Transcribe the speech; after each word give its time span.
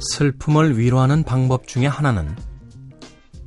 슬픔을 0.00 0.78
위로하는 0.78 1.24
방법 1.24 1.66
중에 1.66 1.84
하나는 1.84 2.34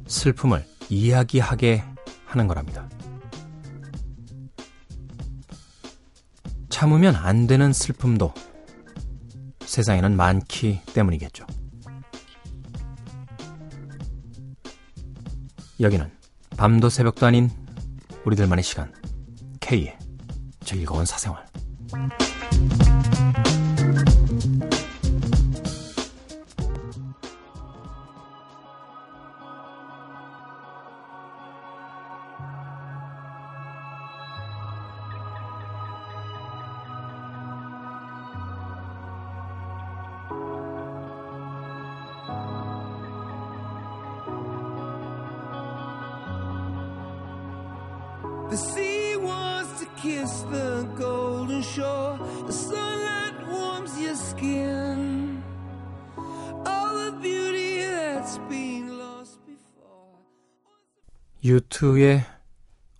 슬픔을 0.05 0.63
이야기하게 0.89 1.83
하는 2.25 2.47
거랍니다. 2.47 2.87
참으면 6.69 7.15
안 7.15 7.47
되는 7.47 7.73
슬픔도 7.73 8.35
세상에는 9.61 10.15
많기 10.15 10.81
때문이겠죠. 10.93 11.47
여기는 15.79 16.11
밤도 16.57 16.89
새벽도 16.89 17.25
아닌 17.25 17.49
우리들만의 18.25 18.63
시간 18.63 18.93
K의 19.61 19.97
즐거운 20.61 21.05
사생활 21.05 21.45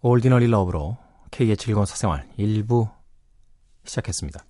올디너리 0.01 0.47
러브로 0.47 0.97
K의 1.31 1.57
즐거운 1.57 1.85
사생활 1.85 2.27
1부 2.37 2.89
시작했습니다. 3.83 4.43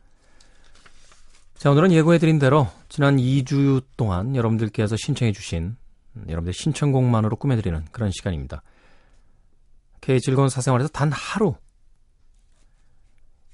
자, 1.58 1.72
오늘은 1.72 1.92
예고해드린 1.92 2.40
대로 2.40 2.68
지난 2.88 3.18
2주 3.18 3.84
동안 3.98 4.36
여러분들께서 4.36 4.96
신청해주신 4.96 5.76
여러분들 6.28 6.54
신청곡만으로 6.54 7.36
꾸며드리는 7.36 7.86
그런 7.92 8.12
시간입니다. 8.12 8.62
K의 10.02 10.22
즐거운 10.22 10.50
사생활에서 10.50 10.90
단 10.90 11.12
하루 11.12 11.56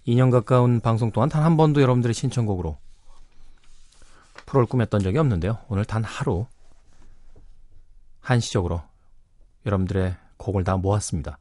2년 0.05 0.31
가까운 0.31 0.81
방송 0.81 1.11
동안 1.11 1.29
단 1.29 1.43
한 1.43 1.57
번도 1.57 1.81
여러분들의 1.81 2.13
신청곡으로 2.13 2.77
프로를 4.45 4.67
꾸몄던 4.67 5.01
적이 5.01 5.17
없는데요. 5.19 5.59
오늘 5.69 5.85
단 5.85 6.03
하루 6.03 6.45
한시적으로 8.19 8.83
여러분들의 9.65 10.15
곡을 10.37 10.63
다 10.63 10.77
모았습니다. 10.77 11.37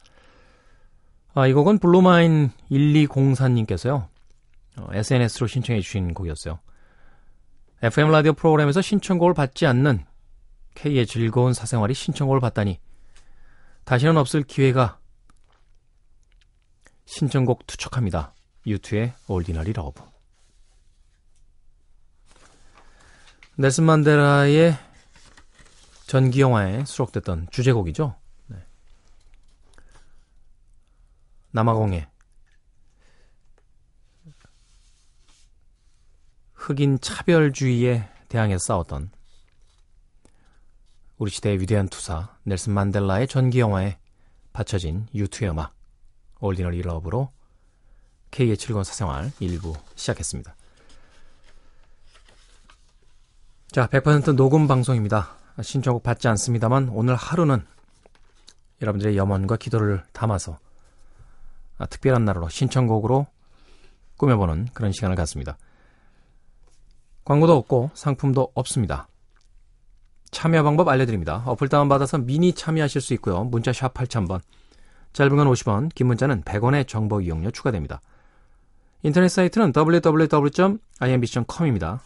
아, 1.35 1.47
이 1.47 1.53
곡은 1.53 1.79
블루마인 1.79 2.51
1204님께서요. 2.71 4.09
어, 4.77 4.89
SNS로 4.93 5.47
신청해 5.47 5.81
주신 5.81 6.15
곡이었어요. 6.15 6.59
FM 7.83 8.11
라디오 8.11 8.33
프로그램에서 8.33 8.81
신청곡을 8.81 9.35
받지 9.35 9.67
않는 9.67 10.05
K의 10.75 11.07
즐거운 11.07 11.53
사생활이 11.53 11.95
신청곡을 11.95 12.41
받다니 12.41 12.81
다시는 13.85 14.17
없을 14.17 14.43
기회가 14.43 14.99
신청곡 17.05 17.67
투척합니다. 17.67 18.35
U2의 18.67 19.13
Ordinary 19.29 19.73
Love. 19.75 20.03
넬슨 23.57 23.85
만데라의 23.85 24.77
전기 26.07 26.41
영화에 26.41 26.85
수록됐던 26.85 27.49
주제곡이죠. 27.51 28.17
네. 28.47 28.57
남아공의 31.55 32.09
흑인 36.55 36.99
차별주의에 37.01 38.09
대항해서 38.29 38.59
싸웠던 38.59 39.13
우리 41.17 41.31
시대의 41.31 41.61
위대한 41.61 41.89
투사 41.89 42.37
넬슨 42.43 42.73
만델라의 42.73 43.29
전기 43.29 43.61
영화에 43.61 43.99
바쳐진 44.53 45.07
유투의 45.15 45.53
음악 45.53 45.77
올디너리 46.41 46.83
러브로 46.83 47.31
K의 48.33 48.57
즐거운 48.57 48.83
사생활 48.83 49.31
1부 49.41 49.79
시작했습니다. 49.95 50.57
자, 53.71 53.87
100% 53.87 54.35
녹음 54.35 54.67
방송입니다. 54.67 55.37
신청곡 55.63 56.03
받지 56.03 56.27
않습니다만 56.27 56.89
오늘 56.89 57.15
하루는 57.15 57.65
여러분들의 58.83 59.17
염원과 59.17 59.57
기도를 59.57 60.03
담아서 60.13 60.59
아, 61.79 61.87
특별한 61.87 62.25
날로 62.25 62.49
신청곡으로 62.49 63.27
꾸며보는 64.17 64.69
그런 64.73 64.93
시간을 64.93 65.17
갖습니다. 65.17 65.59
광고도 67.25 67.57
없고 67.57 67.91
상품도 67.95 68.53
없습니다. 68.55 69.09
참여 70.31 70.63
방법 70.63 70.89
알려드립니다. 70.89 71.43
어플 71.47 71.69
다운받아서 71.69 72.19
미니 72.19 72.53
참여하실 72.53 73.01
수 73.01 73.15
있고요. 73.15 73.43
문자 73.45 73.73
샵 73.73 73.95
8000번, 73.95 74.41
짧은 75.13 75.37
건 75.37 75.49
50원, 75.49 75.95
긴 75.95 76.09
문자는 76.09 76.43
100원의 76.43 76.89
정보 76.89 77.21
이용료 77.21 77.53
추가됩니다. 77.53 78.01
인터넷 79.03 79.29
사이트는 79.29 79.73
www.imbc.com입니다. 79.77 82.01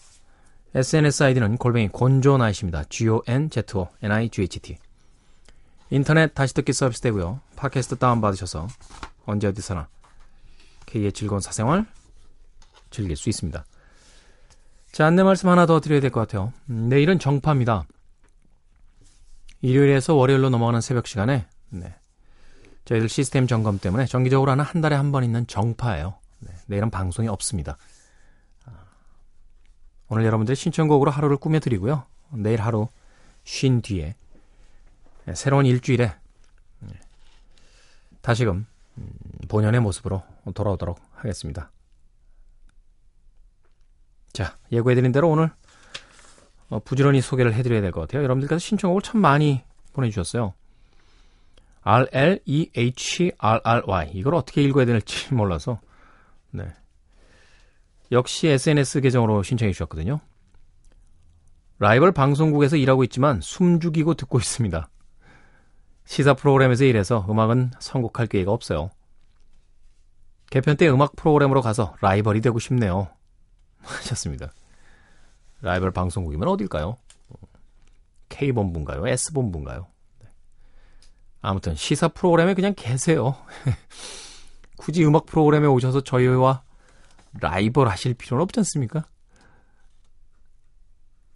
SNS 0.74 1.22
아이디는 1.22 1.56
골뱅이 1.56 1.88
곤조나이십니다. 1.88 2.84
G-O-N-Z-O-N-I-G-H-T 2.90 4.76
인터넷 5.90 6.34
다시 6.34 6.52
듣기 6.54 6.74
서비스 6.74 7.00
되고요. 7.00 7.40
팟캐스트 7.56 7.96
다운받으셔서 7.96 8.68
언제 9.28 9.46
어디서나 9.46 9.88
K의 10.86 11.12
즐거운 11.12 11.40
사생활 11.40 11.86
즐길 12.90 13.16
수 13.16 13.28
있습니다. 13.28 13.64
자, 14.92 15.06
안내 15.06 15.22
말씀 15.22 15.50
하나 15.50 15.66
더 15.66 15.80
드려야 15.80 16.00
될 16.00 16.10
것 16.10 16.20
같아요. 16.20 16.52
음, 16.70 16.88
내일은 16.88 17.18
정파입니다. 17.18 17.84
일요일에서 19.60 20.14
월요일로 20.14 20.48
넘어가는 20.48 20.80
새벽 20.80 21.06
시간에 21.06 21.46
네. 21.68 21.94
저희들 22.86 23.08
시스템 23.10 23.46
점검 23.46 23.78
때문에 23.78 24.06
정기적으로 24.06 24.50
하는 24.52 24.64
한 24.64 24.80
달에 24.80 24.96
한 24.96 25.12
번 25.12 25.24
있는 25.24 25.46
정파예요. 25.46 26.16
네. 26.40 26.54
내일은 26.66 26.90
방송이 26.90 27.28
없습니다. 27.28 27.76
아, 28.64 28.70
오늘 30.08 30.24
여러분들의 30.24 30.56
신청곡으로 30.56 31.10
하루를 31.10 31.36
꾸며드리고요. 31.36 32.06
내일 32.30 32.62
하루 32.62 32.88
쉰 33.44 33.82
뒤에 33.82 34.14
네, 35.26 35.34
새로운 35.34 35.66
일주일에 35.66 36.14
네. 36.80 36.92
다시금 38.22 38.56
음, 38.56 38.66
본연의 39.48 39.80
모습으로 39.80 40.22
돌아오도록 40.54 41.00
하겠습니다. 41.14 41.70
자, 44.32 44.56
예고해드린 44.72 45.12
대로 45.12 45.30
오늘 45.30 45.50
어, 46.70 46.78
부지런히 46.80 47.20
소개를 47.20 47.54
해드려야 47.54 47.80
될 47.80 47.92
것 47.92 48.02
같아요. 48.02 48.22
여러분들께서 48.24 48.58
신청곡을 48.58 49.02
참 49.02 49.20
많이 49.20 49.64
보내주셨어요. 49.94 50.54
R-L-E-H-R-R-Y. 52.80 54.10
이걸 54.14 54.34
어떻게 54.34 54.62
읽어야 54.62 54.84
될지 54.84 55.32
몰라서, 55.34 55.80
네. 56.50 56.66
역시 58.12 58.48
SNS 58.48 59.00
계정으로 59.00 59.42
신청해 59.42 59.72
주셨거든요. 59.72 60.20
라이벌 61.78 62.12
방송국에서 62.12 62.76
일하고 62.76 63.04
있지만 63.04 63.40
숨죽이고 63.40 64.14
듣고 64.14 64.38
있습니다. 64.38 64.88
시사 66.04 66.34
프로그램에서 66.34 66.84
일해서 66.84 67.26
음악은 67.28 67.72
선곡할 67.78 68.26
기회가 68.26 68.52
없어요. 68.52 68.90
개편 70.50 70.76
때 70.76 70.88
음악 70.88 71.14
프로그램으로 71.16 71.60
가서 71.60 71.94
라이벌이 72.00 72.40
되고 72.40 72.58
싶네요. 72.58 73.08
하셨습니다. 73.80 74.52
라이벌 75.60 75.90
방송국이면 75.90 76.48
어딜까요? 76.48 76.96
K본부인가요? 78.28 79.06
S본부인가요? 79.06 79.86
네. 80.20 80.28
아무튼 81.40 81.74
시사 81.74 82.08
프로그램에 82.08 82.54
그냥 82.54 82.74
계세요. 82.76 83.36
굳이 84.76 85.04
음악 85.04 85.26
프로그램에 85.26 85.66
오셔서 85.66 86.02
저희와 86.02 86.62
라이벌 87.40 87.88
하실 87.88 88.14
필요는 88.14 88.42
없지 88.44 88.60
않습니까? 88.60 89.06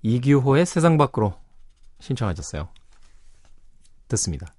이규호의 0.02 0.66
세상 0.66 0.96
밖으로 0.96 1.34
신청하셨어요. 2.00 2.68
듣습니다. 4.08 4.52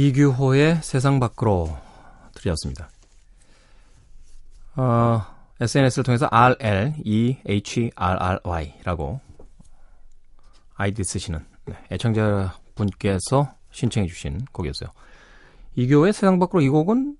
이규호의 0.00 0.80
세상 0.82 1.20
밖으로 1.20 1.76
들렸습니다. 2.34 2.88
어, 4.74 5.22
SNS를 5.60 6.04
통해서 6.04 6.26
RLEHRRY라고 6.30 9.20
아이디 10.74 11.04
쓰시는 11.04 11.44
네, 11.66 11.74
애청자분께서 11.92 13.54
신청해 13.72 14.08
주신 14.08 14.40
곡이었어요. 14.52 14.88
이교의 15.76 16.14
세상 16.14 16.38
밖으로 16.38 16.62
이 16.62 16.70
곡은 16.70 17.18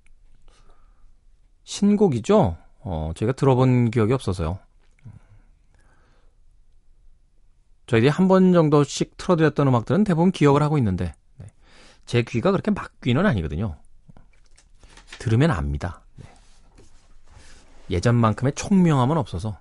신곡이죠? 1.63 2.57
어, 2.79 3.11
제가 3.15 3.33
들어본 3.33 3.91
기억이 3.91 4.11
없어서요. 4.11 4.57
저희들이 7.85 8.09
한 8.09 8.27
번 8.27 8.53
정도씩 8.53 9.17
틀어드렸던 9.17 9.67
음악들은 9.67 10.03
대부분 10.03 10.31
기억을 10.31 10.63
하고 10.63 10.79
있는데 10.79 11.05
네. 11.05 11.13
제 12.05 12.23
귀가 12.23 12.51
그렇게 12.51 12.71
막 12.71 12.91
귀는 13.01 13.25
아니거든요. 13.25 13.77
들으면 15.19 15.51
압니다. 15.51 16.01
네. 16.15 16.25
예전만큼의 17.89 18.53
총명함은 18.55 19.17
없어서 19.17 19.59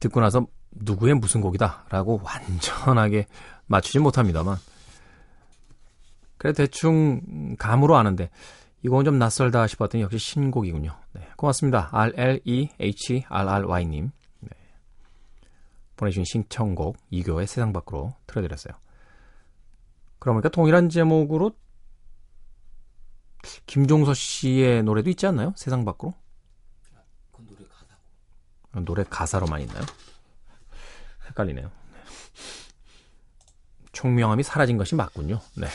듣고 0.00 0.20
나서 0.20 0.46
누구의 0.70 1.14
무슨 1.14 1.40
곡이다라고 1.40 2.20
완전하게 2.22 3.26
맞추지 3.66 3.98
못합니다만 3.98 4.58
그래 6.38 6.52
대충 6.52 7.56
감으로 7.58 7.96
아는데 7.96 8.30
이건 8.82 9.04
좀 9.04 9.18
낯설다 9.18 9.66
싶었더니 9.66 10.02
역시 10.02 10.18
신곡이군요. 10.18 10.96
네, 11.12 11.28
고맙습니다. 11.36 11.88
RLEHRRY님 11.92 13.30
네, 14.40 14.50
보내주신 15.96 16.24
신청곡 16.24 16.98
이교의 17.10 17.46
세상 17.46 17.72
밖으로 17.72 18.14
틀어드렸어요. 18.26 18.74
그러니까 20.32 20.48
동일한 20.48 20.88
제목으로 20.88 21.52
김종서 23.66 24.14
씨의 24.14 24.82
노래도 24.82 25.10
있지 25.10 25.26
않나요? 25.26 25.52
세상 25.56 25.84
밖으로? 25.84 26.14
그 27.32 27.42
노래 27.46 27.64
가사. 27.68 28.84
노래 28.84 29.04
가사로만 29.04 29.60
있나요? 29.62 29.82
헷갈리네요. 31.28 31.70
총명함이 33.92 34.42
사라진 34.42 34.76
것이 34.76 34.94
맞군요. 34.94 35.40
네. 35.54 35.66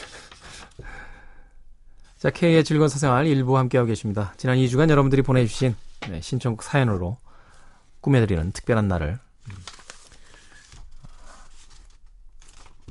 자, 2.17 2.29
K의 2.29 2.63
즐거운 2.63 2.87
사생활 2.87 3.25
일부 3.25 3.57
함께하고 3.57 3.87
계십니다. 3.87 4.33
지난 4.37 4.57
2주간 4.57 4.89
여러분들이 4.89 5.23
보내주신 5.23 5.75
네, 6.09 6.21
신청곡 6.21 6.61
사연으로 6.61 7.17
꾸며드리는 8.01 8.51
특별한 8.51 8.87
날을 8.87 9.17
음, 9.49 9.55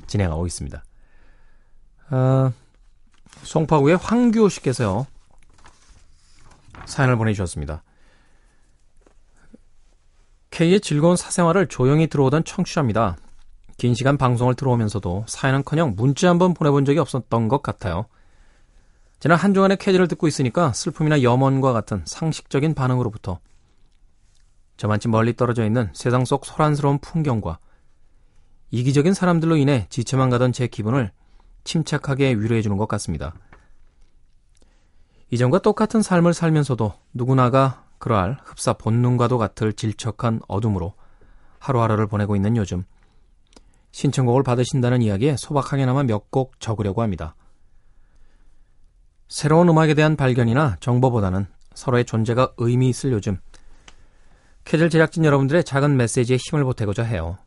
진행하고 0.07 0.47
있습니다. 0.47 0.83
어, 2.11 2.51
송파구의 3.43 3.97
황규호 3.97 4.49
씨께서요. 4.49 5.07
사연을 6.85 7.15
보내주셨습니다. 7.15 7.83
K의 10.51 10.81
즐거운 10.81 11.15
사생활을 11.15 11.67
조용히 11.67 12.07
들어오던 12.07 12.43
청취자입니다. 12.43 13.15
긴 13.77 13.95
시간 13.95 14.17
방송을 14.17 14.55
들어오면서도 14.55 15.25
사연은커녕 15.27 15.95
문자 15.95 16.29
한번 16.29 16.53
보내본 16.53 16.85
적이 16.85 16.99
없었던 16.99 17.47
것 17.47 17.63
같아요. 17.63 18.05
지난 19.19 19.37
한 19.37 19.53
주간의 19.53 19.77
캐디를 19.77 20.07
듣고 20.09 20.27
있으니까 20.27 20.73
슬픔이나 20.73 21.23
염원과 21.23 21.71
같은 21.71 22.03
상식적인 22.05 22.73
반응으로부터 22.73 23.39
저만치 24.77 25.07
멀리 25.07 25.35
떨어져 25.35 25.65
있는 25.65 25.89
세상 25.93 26.25
속 26.25 26.45
소란스러운 26.45 26.99
풍경과 26.99 27.59
이기적인 28.71 29.13
사람들로 29.13 29.57
인해 29.57 29.87
지쳐만 29.89 30.29
가던 30.29 30.53
제 30.53 30.67
기분을 30.67 31.11
침착하게 31.63 32.33
위로해주는 32.33 32.75
것 32.77 32.87
같습니다. 32.87 33.33
이전과 35.29 35.59
똑같은 35.59 36.01
삶을 36.01 36.33
살면서도 36.33 36.93
누구나가 37.13 37.85
그러할 37.99 38.37
흡사 38.43 38.73
본능과도 38.73 39.37
같을 39.37 39.73
질척한 39.73 40.41
어둠으로 40.47 40.93
하루하루를 41.59 42.07
보내고 42.07 42.35
있는 42.35 42.57
요즘 42.57 42.83
신청곡을 43.91 44.43
받으신다는 44.43 45.01
이야기에 45.01 45.37
소박하게나마 45.37 46.03
몇 46.03 46.31
곡 46.31 46.59
적으려고 46.59 47.01
합니다. 47.01 47.35
새로운 49.27 49.69
음악에 49.69 49.93
대한 49.93 50.15
발견이나 50.15 50.77
정보보다는 50.79 51.45
서로의 51.73 52.05
존재가 52.05 52.53
의미 52.57 52.89
있을 52.89 53.11
요즘 53.11 53.39
캐즐 54.65 54.89
제작진 54.89 55.23
여러분들의 55.23 55.63
작은 55.63 55.95
메시지에 55.97 56.37
힘을 56.37 56.63
보태고자 56.63 57.03
해요. 57.03 57.37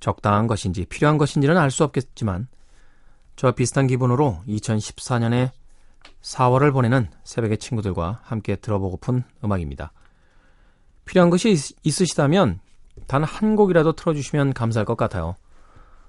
적당한 0.00 0.46
것인지 0.46 0.86
필요한 0.86 1.18
것인지는 1.18 1.56
알 1.56 1.70
수 1.70 1.84
없겠지만 1.84 2.48
저와 3.38 3.52
비슷한 3.52 3.86
기분으로 3.86 4.40
2014년에 4.48 5.50
4월을 6.22 6.72
보내는 6.72 7.08
새벽의 7.22 7.58
친구들과 7.58 8.18
함께 8.24 8.56
들어보고픈 8.56 9.22
음악입니다. 9.44 9.92
필요한 11.04 11.30
것이 11.30 11.52
있, 11.52 12.00
으시다면 12.00 12.58
단 13.06 13.22
한 13.22 13.54
곡이라도 13.54 13.92
틀어주시면 13.92 14.54
감사할 14.54 14.84
것 14.84 14.96
같아요. 14.96 15.36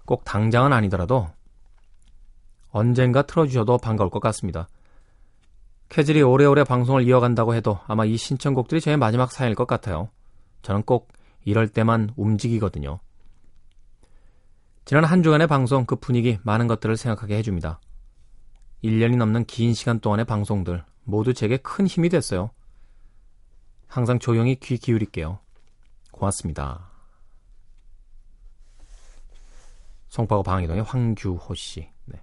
꼭 0.06 0.26
당장은 0.26 0.74
아니더라도 0.74 1.28
언젠가 2.72 3.22
틀어주셔도 3.22 3.78
반가울 3.78 4.10
것 4.10 4.20
같습니다. 4.22 4.68
캐즐이 5.90 6.24
오래오래 6.24 6.64
방송을 6.64 7.08
이어간다고 7.08 7.54
해도 7.54 7.78
아마 7.86 8.06
이 8.06 8.18
신청곡들이 8.18 8.82
제 8.82 8.96
마지막 8.96 9.32
사연일 9.32 9.54
것 9.54 9.68
같아요. 9.68 10.10
저는 10.64 10.82
꼭 10.82 11.10
이럴 11.46 11.68
때만 11.68 12.10
움직이거든요. 12.16 13.00
지난 14.90 15.06
한 15.06 15.22
주간의 15.22 15.46
방송 15.46 15.86
그 15.86 15.96
분위기 15.98 16.40
많은 16.42 16.66
것들을 16.66 16.98
생각하게 16.98 17.38
해줍니다. 17.38 17.80
1년이 18.84 19.18
넘는 19.18 19.46
긴 19.46 19.76
시간 19.76 20.00
동안의 20.00 20.26
방송들 20.26 20.84
모두 21.04 21.36
제게 21.36 21.58
큰 21.58 21.86
힘이 21.86 22.10
됐어요. 22.10 22.50
항상 23.86 24.18
조용히 24.18 24.56
귀 24.56 24.80
기울일게요. 24.80 25.38
고맙습니다. 26.12 26.90
송파구 30.08 30.42
방이동의 30.42 30.82
황규호 30.82 31.54
씨. 31.54 31.88
네. 32.06 32.20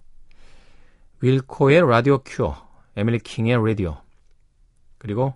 Wilco의 1.21 1.89
Radio 1.89 2.19
Cure, 2.19 2.57
Emily 2.97 3.21
King의 3.21 3.65
Radio, 3.65 4.03
그리고 4.99 5.35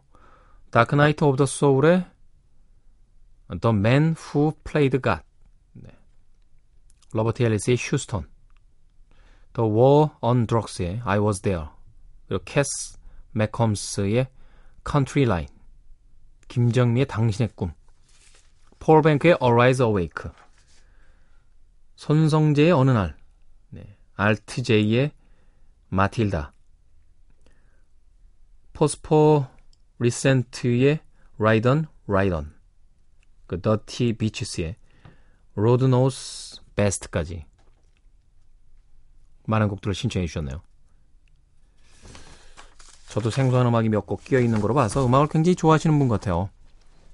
Dark 0.72 0.96
Night 0.96 1.22
of 1.22 1.36
the 1.36 1.46
Soul의 1.46 2.10
The 3.60 3.76
Man 3.76 4.16
Who 4.18 4.50
Played 4.64 5.00
God, 5.00 5.20
네. 5.20 5.29
Robert 7.12 7.42
Ellis의 7.42 7.76
Houston, 7.78 8.28
The 9.54 9.68
War 9.68 10.10
on 10.20 10.46
Drugs의 10.46 11.02
I 11.04 11.18
Was 11.18 11.40
There, 11.40 11.66
그리고 12.28 12.44
Cass 12.44 12.98
McCombs의 13.32 14.28
County 14.88 15.26
Line, 15.26 15.52
김정미의 16.48 17.06
당신의 17.06 17.50
꿈, 17.54 17.72
Paul 18.78 19.02
Banks의 19.02 19.38
Arise 19.42 19.84
Awake, 19.84 20.30
손성재의 21.96 22.72
어느 22.72 22.92
날, 22.92 23.16
네. 23.70 23.96
alt-J의 24.14 25.12
Matilda, 25.88 26.52
Phosphorescent의 28.72 31.00
Ride 31.38 31.70
On 31.70 31.86
Right 32.06 32.36
On, 32.36 32.54
그 33.46 33.60
Dirty 33.60 34.12
Beaches의 34.14 34.76
Lord 35.56 35.84
Knows 35.86 36.59
Best까지 36.80 37.44
많은 39.44 39.68
곡들을 39.68 39.94
신청해 39.94 40.26
주셨네요. 40.26 40.62
저도 43.08 43.30
생소한 43.30 43.66
음악이 43.66 43.88
몇 43.88 44.06
곡 44.06 44.24
끼어 44.24 44.40
있는 44.40 44.60
거로 44.60 44.72
봐서 44.72 45.04
음악을 45.04 45.26
굉장히 45.28 45.56
좋아하시는 45.56 45.98
분 45.98 46.08
같아요. 46.08 46.48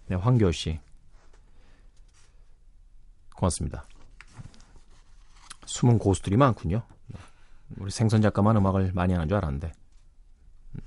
네, 0.08 0.14
황교호 0.14 0.52
씨. 0.52 0.78
고맙습니다. 3.34 3.86
숨은 5.64 5.98
고수들이 5.98 6.36
많군요. 6.36 6.82
네. 7.08 7.18
우리 7.78 7.90
생선 7.90 8.22
작가만 8.22 8.56
음악을 8.56 8.92
많이 8.94 9.14
하는 9.14 9.26
줄 9.28 9.36
알았는데. 9.38 9.72
음. 10.76 10.80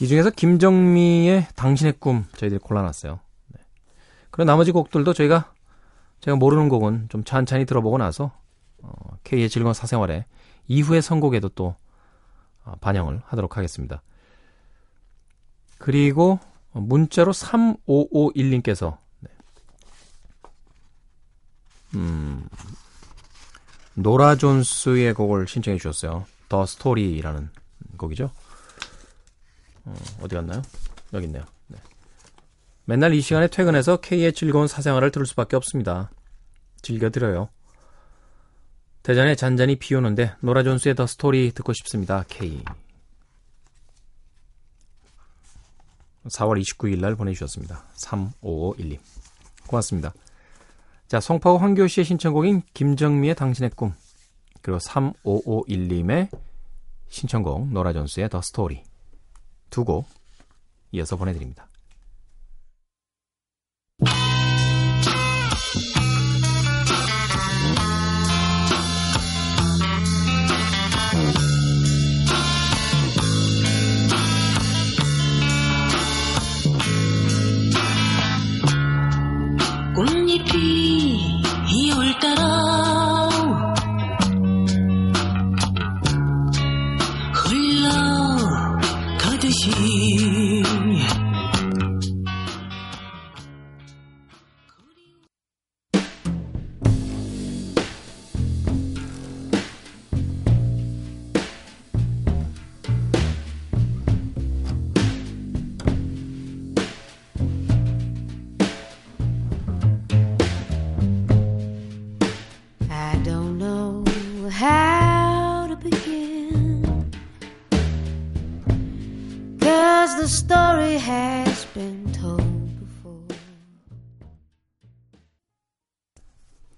이 0.00 0.06
중에서 0.06 0.30
김정미의 0.30 1.48
당신의 1.56 1.94
꿈 1.98 2.26
저희들이 2.36 2.58
골라놨어요. 2.58 3.20
네. 3.48 3.60
그리고 4.30 4.44
나머지 4.44 4.70
곡들도 4.70 5.12
저희가 5.14 5.53
제가 6.24 6.38
모르는 6.38 6.70
곡은 6.70 7.10
좀 7.10 7.22
찬찬히 7.22 7.66
들어보고 7.66 7.98
나서 7.98 8.32
어, 8.80 8.90
K의 9.24 9.50
즐거운 9.50 9.74
사생활에 9.74 10.24
이후의 10.68 11.02
선곡에도 11.02 11.50
또 11.50 11.76
어, 12.64 12.72
반영을 12.80 13.20
하도록 13.26 13.54
하겠습니다. 13.54 14.02
그리고 15.76 16.40
문자로 16.72 17.32
3551님께서 17.32 18.96
음, 21.94 22.48
노라 23.92 24.36
존스의 24.36 25.12
곡을 25.12 25.46
신청해 25.46 25.76
주셨어요. 25.76 26.24
더 26.48 26.64
스토리라는 26.64 27.50
곡이죠. 27.98 28.30
어, 29.84 29.94
어디 30.22 30.36
갔나요? 30.36 30.62
여기 31.12 31.26
있네요. 31.26 31.44
네. 32.86 32.94
맨날 32.96 33.14
이 33.14 33.20
시간에 33.20 33.48
퇴근해서 33.48 33.96
K의 33.98 34.32
즐거운 34.32 34.66
사생활을 34.66 35.10
들을 35.10 35.26
수밖에 35.26 35.56
없습니다. 35.56 36.10
즐겨드려요. 36.82 37.48
대전에 39.02 39.34
잔잔히 39.34 39.76
비 39.76 39.94
오는데 39.94 40.34
노라 40.40 40.62
존스의 40.62 40.94
The 40.94 41.06
Story 41.06 41.52
듣고 41.52 41.72
싶습니다. 41.72 42.24
K. 42.28 42.62
4월 46.24 46.60
29일 46.60 47.00
날 47.00 47.14
보내주셨습니다. 47.16 47.84
3551님. 47.96 48.98
고맙습니다. 49.66 50.12
자, 51.06 51.20
송파구 51.20 51.58
황규호 51.58 51.86
씨의 51.86 52.04
신청곡인 52.06 52.62
김정미의 52.72 53.34
당신의 53.34 53.70
꿈. 53.76 53.94
그리고 54.62 54.78
3551님의 54.78 56.28
신청곡 57.08 57.70
노라 57.72 57.92
존스의 57.92 58.30
The 58.30 58.40
Story. 58.40 58.82
두 59.68 59.84
곡 59.84 60.08
이어서 60.92 61.16
보내드립니다. 61.16 61.68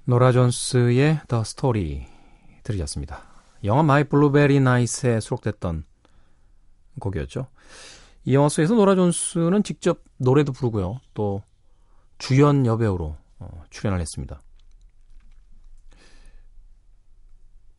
노라 0.08 0.30
존스의 0.30 1.22
The 1.26 1.42
Story 1.42 2.06
들으셨습니다. 2.62 3.24
영화 3.64 3.82
My 3.82 4.04
Blueberry 4.04 4.60
Nights에 4.60 5.18
수록됐던 5.18 5.84
곡이었죠. 7.00 7.48
이 8.24 8.32
영화 8.32 8.48
속에서 8.48 8.76
노라 8.76 8.94
존스는 8.94 9.64
직접 9.64 10.04
노래도 10.16 10.52
부르고요. 10.52 11.00
또 11.12 11.42
주연 12.18 12.66
여배우로 12.66 13.16
어, 13.40 13.64
출연을 13.70 14.00
했습니다. 14.00 14.40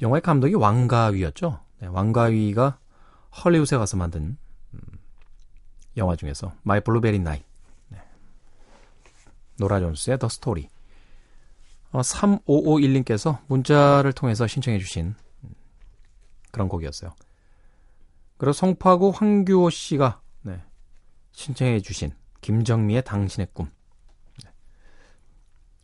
영화의 0.01 0.21
감독이 0.21 0.53
왕가위였죠. 0.53 1.61
네, 1.79 1.87
왕가위가 1.87 2.77
헐리우드에 3.41 3.77
가서 3.77 3.95
만든 3.95 4.37
음, 4.73 4.79
영화 5.95 6.17
중에서 6.17 6.51
My 6.63 6.81
Blueberry 6.81 7.19
Night 7.19 7.41
네. 7.87 8.01
노라 9.59 9.79
존스의 9.79 10.19
The 10.19 10.27
Story 10.27 10.67
어, 11.91 12.01
3551님께서 12.01 13.39
문자를 13.47 14.13
통해서 14.13 14.45
신청해 14.47 14.79
주신 14.79 15.15
그런 16.51 16.67
곡이었어요. 16.67 17.13
그리고 18.37 18.53
송파구 18.53 19.11
황규호 19.15 19.69
씨가 19.69 20.21
네, 20.41 20.61
신청해 21.31 21.81
주신 21.81 22.11
김정미의 22.41 23.03
당신의 23.03 23.47
꿈. 23.53 23.69
네. 24.43 24.51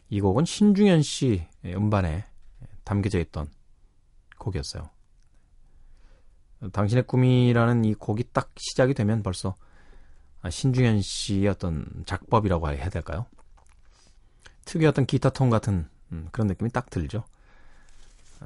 이 0.09 0.21
곡은 0.21 0.45
신중현 0.45 1.01
씨 1.01 1.47
음반에 1.65 2.25
담겨져 2.83 3.19
있던 3.19 3.47
곡이었어요. 4.37 4.89
당신의 6.71 7.03
꿈이라는 7.07 7.85
이 7.85 7.93
곡이 7.93 8.25
딱 8.31 8.51
시작이 8.57 8.93
되면 8.93 9.23
벌써 9.23 9.55
신중현 10.49 11.01
씨의 11.01 11.47
어떤 11.47 12.03
작법이라고 12.05 12.69
해야 12.69 12.89
될까요? 12.89 13.25
특유의 14.65 14.87
어떤 14.89 15.05
기타 15.05 15.29
톤 15.29 15.49
같은 15.49 15.89
음, 16.13 16.27
그런 16.31 16.47
느낌이 16.47 16.69
딱 16.69 16.89
들죠. 16.89 17.25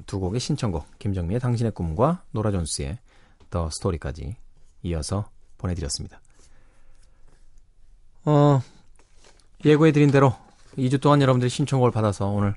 두 0.06 0.20
곡의 0.20 0.40
신청곡 0.40 0.88
김정미의 1.00 1.40
당신의 1.40 1.74
꿈과 1.74 2.24
노라 2.32 2.52
존스의 2.52 2.98
더 3.50 3.70
스토리까지 3.72 4.38
이어서 4.84 5.30
보내드렸습니다. 5.58 6.22
어, 8.26 8.62
예고해드린 9.66 10.12
대로 10.12 10.36
2주 10.78 11.02
동안 11.02 11.22
여러분들이 11.22 11.50
신청곡을 11.50 11.92
받아서 11.92 12.28
오늘 12.28 12.56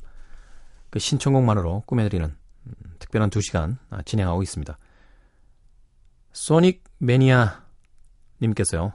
그 0.90 0.98
신청곡만으로 0.98 1.84
꾸며드리는 1.86 2.26
음, 2.26 2.72
특별한 2.98 3.30
2시간 3.30 3.78
아, 3.88 4.02
진행하고 4.02 4.42
있습니다. 4.42 4.78
소닉 6.32 6.84
매니아 6.98 7.62
님께서요. 8.42 8.92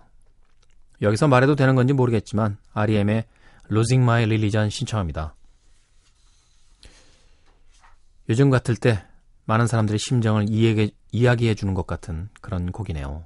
여기서 1.02 1.28
말해도 1.28 1.56
되는 1.56 1.76
건지 1.76 1.94
모르겠지만 1.94 2.58
REM의 2.74 3.26
Losing 3.72 4.04
My 4.04 4.24
Religion 4.24 4.70
신청합니다. 4.70 5.36
요즘 8.30 8.50
같을 8.50 8.76
때 8.76 9.06
많은 9.46 9.68
사람들의 9.68 10.00
심정을 10.00 10.50
이야기해, 10.50 10.92
이야기해 11.12 11.56
주는 11.56 11.74
것 11.74 11.86
같은 11.86 12.30
그런 12.42 12.72
곡이네요. 12.72 13.26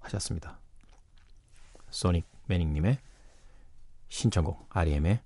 하셨습니다. 0.00 0.58
소닉 1.90 2.26
매닝님의 2.46 2.98
신청곡 4.08 4.66
REM의 4.70 5.20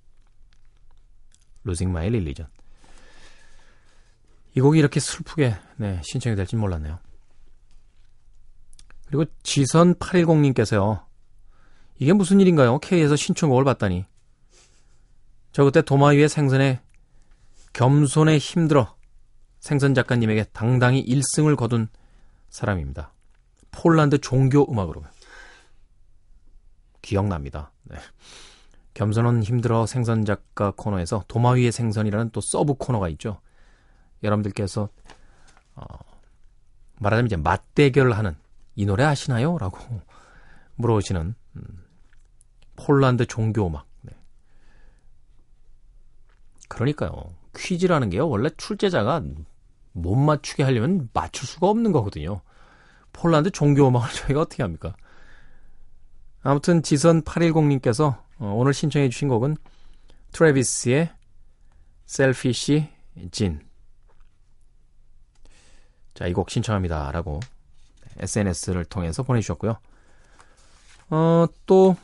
Losing 1.65 1.89
My 1.89 2.07
Religion 2.07 2.51
이 4.55 4.61
곡이 4.61 4.77
이렇게 4.77 4.99
슬프게 4.99 5.55
네, 5.77 6.01
신청이 6.03 6.35
될지 6.35 6.55
몰랐네요. 6.55 6.99
그리고 9.07 9.25
지선 9.43 9.95
810님께서요. 9.95 11.05
이게 11.99 12.13
무슨 12.13 12.39
일인가요? 12.39 12.79
K에서 12.79 13.15
신청곡을 13.15 13.63
받다니. 13.63 14.05
저 15.51 15.63
그때 15.63 15.81
도마 15.81 16.09
위의 16.09 16.29
생선에 16.29 16.81
겸손은 17.73 18.37
힘들어 18.37 18.95
생선 19.59 19.93
작가님에게 19.93 20.45
당당히 20.53 21.03
1승을 21.05 21.55
거둔 21.55 21.87
사람입니다. 22.49 23.13
폴란드 23.71 24.19
종교 24.19 24.69
음악으로. 24.69 25.03
기억납니다. 27.01 27.71
네. 27.83 27.97
겸손은 28.93 29.43
힘들어 29.43 29.85
생선 29.85 30.23
작가 30.23 30.71
코너에서 30.71 31.23
도마 31.27 31.51
위의 31.51 31.71
생선이라는 31.71 32.29
또 32.31 32.41
서브 32.41 32.75
코너가 32.75 33.09
있죠. 33.09 33.41
여러분들께서 34.21 34.89
어, 35.75 35.85
말하자면 36.99 37.25
이제 37.25 37.35
맞대결을 37.35 38.15
하는 38.15 38.35
이 38.75 38.85
노래 38.85 39.03
아시나요? 39.03 39.57
라고 39.57 39.79
물어보시는 40.75 41.35
음, 41.55 41.85
폴란드 42.75 43.25
종교 43.25 43.67
음악. 43.67 43.87
네. 44.01 44.13
그러니까요. 46.69 47.33
퀴즈라는 47.55 48.09
게요. 48.09 48.27
원래 48.27 48.49
출제자가 48.57 49.23
못 49.93 50.15
맞추게 50.15 50.63
하려면 50.63 51.09
맞출 51.13 51.47
수가 51.47 51.67
없는 51.67 51.91
거거든요. 51.91 52.41
폴란드 53.13 53.51
종교 53.51 53.87
음악을 53.87 54.09
저희가 54.13 54.41
어떻게 54.41 54.63
합니까? 54.63 54.95
아무튼 56.41 56.81
지선 56.83 57.21
810님께서 57.21 58.17
어, 58.39 58.53
오늘 58.55 58.73
신청해 58.73 59.09
주신 59.09 59.27
곡은 59.29 59.55
트래비스의 60.31 61.11
셀피시 62.05 62.89
진. 63.31 63.61
자, 66.15 66.27
이 66.27 66.33
곡 66.33 66.49
신청합니다. 66.49 67.11
라고 67.11 67.39
SNS를 68.17 68.85
통해서 68.85 69.23
보내주셨고요. 69.23 69.77
어, 71.09 71.45
또, 71.65 71.95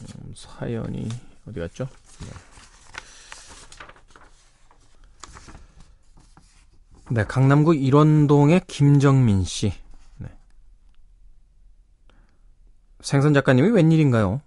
음, 0.00 0.32
사연이 0.34 1.08
어디 1.48 1.60
갔죠? 1.60 1.88
네. 2.24 2.30
네, 7.10 7.24
강남구 7.24 7.74
일원동의 7.74 8.62
김정민 8.66 9.44
씨. 9.44 9.72
네. 10.16 10.28
생선 13.00 13.34
작가님이 13.34 13.70
웬일인가요? 13.70 14.40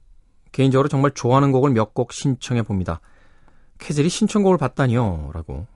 개인적으로 0.51 0.89
정말 0.89 1.11
좋아하는 1.11 1.51
곡을 1.51 1.71
몇 1.71 1.93
곡 1.93 2.11
신청해 2.13 2.63
봅니다. 2.63 2.99
캐젤이 3.79 4.09
신청곡을 4.09 4.57
받다니요. 4.57 5.31
라고 5.33 5.67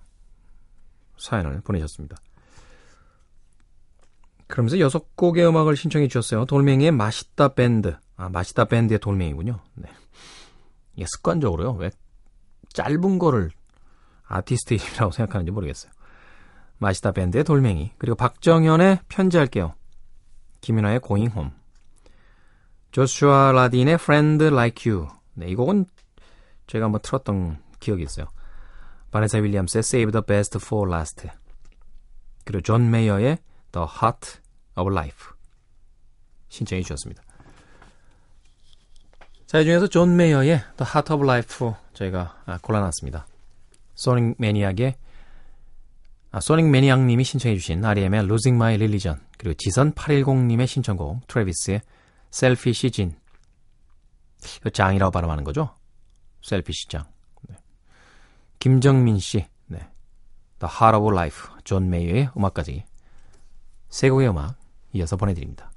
사연을 1.18 1.62
보내셨습니다. 1.62 2.18
그러면서 4.48 4.80
여섯 4.80 5.16
곡의 5.16 5.46
음악을 5.48 5.78
신청해 5.78 6.08
주셨어요. 6.08 6.46
돌멩이의 6.46 6.92
맛있다 6.92 7.50
밴드. 7.54 7.96
아, 8.18 8.28
맛있다 8.30 8.66
밴드의 8.66 9.00
돌멩이군요. 9.00 9.60
네. 9.76 9.90
이게 11.02 11.08
습관적으로요. 11.08 11.74
왜 11.74 11.90
짧은 12.74 13.18
거를 13.18 13.50
아티스트 14.28 14.76
이름이라고 14.76 15.12
생각하는지 15.12 15.52
모르겠어요. 15.52 15.92
마시다 16.78 17.12
밴드의 17.12 17.44
돌멩이 17.44 17.94
그리고 17.98 18.16
박정현의 18.16 19.00
편지할게요. 19.10 19.74
김윤아의 20.62 21.02
Home 21.10 21.52
조슈아 22.92 23.52
라딘의 23.52 23.96
Friend 23.96 24.46
Like 24.46 24.92
You 24.92 25.10
네, 25.34 25.48
이 25.48 25.56
곡은 25.56 25.86
제가 26.68 26.86
한번 26.86 27.02
틀었던 27.02 27.62
기억이 27.80 28.04
있어요. 28.04 28.28
바네사 29.10 29.40
윌리엄스의 29.40 29.80
Save 29.80 30.12
the 30.12 30.24
Best 30.26 30.60
for 30.64 30.90
Last 30.90 31.28
그리고 32.46 32.62
존 32.62 32.92
메이어의 32.92 33.40
The 33.72 33.88
Heart 33.88 34.40
of 34.76 34.92
Life 34.92 35.30
신청해 36.50 36.84
주셨습니다. 36.84 37.24
자, 39.52 39.60
이 39.60 39.66
중에서 39.66 39.88
존 39.88 40.16
메이어의 40.16 40.46
The 40.78 40.90
Heart 40.90 41.12
of 41.12 41.26
Life 41.26 41.74
저희가 41.92 42.42
아, 42.46 42.58
골라놨습니다. 42.60 43.28
소닉 43.96 44.36
매니악의 44.38 44.96
아, 46.32 46.40
소닉 46.40 46.70
매니악님이 46.70 47.22
신청해 47.26 47.58
주신 47.58 47.84
REM의 47.84 48.22
Losing 48.22 48.56
My 48.56 48.76
Religion 48.76 49.20
그리고 49.38 49.54
지선 49.58 49.92
810님의 49.92 50.68
신청곡 50.68 51.28
트래비스의 51.28 51.82
Selfish 52.32 53.12
이거 54.58 54.70
장이라고 54.70 55.12
발음하는 55.12 55.44
거죠? 55.44 55.76
Selfish 56.44 56.88
장. 56.88 57.04
네. 57.50 57.58
김정민 58.60 59.20
씨, 59.20 59.46
네. 59.68 59.80
The 60.60 60.74
Heart 60.74 60.98
of 60.98 61.14
Life, 61.14 61.50
존 61.66 61.90
메이어의 61.90 62.30
음악까지 62.38 62.86
세 63.90 64.10
곡의 64.10 64.30
음악 64.30 64.56
이어서 64.94 65.18
보내드립니다. 65.18 65.71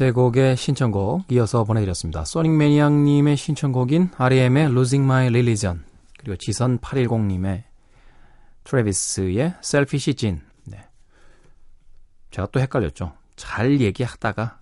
세 0.00 0.12
곡의 0.12 0.56
신청곡 0.56 1.30
이어서 1.30 1.62
보내드렸습니다. 1.64 2.24
소닉 2.24 2.52
매니악님의 2.52 3.36
신청곡인 3.36 4.08
R.E.M의 4.16 4.70
Losing 4.70 5.04
My 5.04 5.26
Religion 5.26 5.84
그리고 6.18 6.36
지선 6.36 6.78
810님의 6.78 7.64
트래비스의 8.64 9.56
Selfish 9.62 10.14
Jean 10.14 10.40
네. 10.64 10.88
제가 12.30 12.48
또 12.50 12.60
헷갈렸죠. 12.60 13.12
잘 13.36 13.78
얘기하다가 13.78 14.58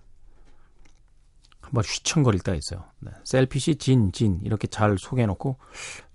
한번 1.61 1.83
휘청거릴 1.85 2.41
때가 2.41 2.57
있어요. 2.57 2.83
네. 2.99 3.11
Selfish 3.23 3.77
Jean, 3.77 4.11
Jean 4.11 4.41
이렇게 4.43 4.67
잘 4.67 4.97
소개해놓고 4.97 5.55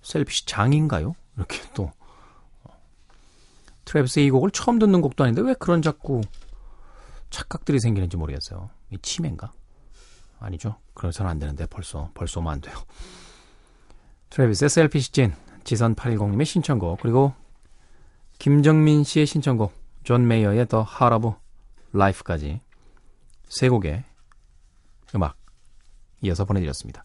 Selfish 0.03 0.45
장인가요? 0.45 1.15
이렇게 1.39 1.63
또 1.73 1.91
어. 2.65 2.79
트래비스의 3.87 4.27
이 4.27 4.31
곡을 4.31 4.51
처음 4.51 4.79
듣는 4.79 5.01
곡도 5.01 5.25
아닌데 5.25 5.41
왜 5.41 5.55
그런 5.55 5.81
자꾸 5.81 6.21
착각들이 7.31 7.81
생기는지 7.81 8.19
모르겠어요. 8.19 8.69
이 8.95 8.99
치매인가? 8.99 9.53
아니죠. 10.39 10.77
그래서는 10.95 11.31
안 11.31 11.39
되는데 11.39 11.67
벌써 11.67 12.11
벌써 12.15 12.41
오면 12.41 12.53
안 12.53 12.61
돼요. 12.61 12.75
트래비스의 14.31 14.69
Selfish 14.69 15.13
Jean, 15.13 15.35
지선 15.65 15.95
810님의 15.95 16.45
신청곡 16.45 17.01
그리고 17.01 17.35
김정민 18.39 19.05
씨의 19.05 19.27
신청곡 19.27 19.73
존 20.03 20.27
메이어의 20.27 20.67
Heart 20.71 21.15
of 21.15 21.35
Life까지 21.95 22.61
세 23.49 23.69
곡의 23.69 24.05
음악 25.15 25.37
이어서 26.23 26.45
보내드렸습니다. 26.45 27.05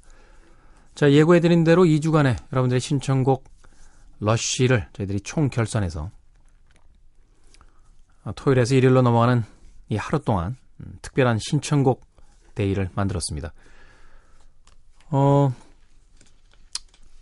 자 0.95 1.12
예고해드린 1.12 1.63
대로 1.63 1.84
2주간의 1.86 2.38
여러분들의 2.52 2.80
신청곡 2.80 3.45
러쉬를 4.19 4.89
저희들이 4.93 5.21
총 5.21 5.49
결산해서 5.49 6.12
어, 8.25 8.32
토요일에서 8.36 8.75
일요일로 8.75 9.02
넘어가는 9.02 9.43
이 9.89 9.95
하루 9.95 10.19
동안 10.19 10.47
음, 10.47 10.68
특별한 11.02 11.38
신청곡 11.39 12.06
데이를 12.56 12.89
만들었습니다. 12.94 13.54
어, 15.12 15.54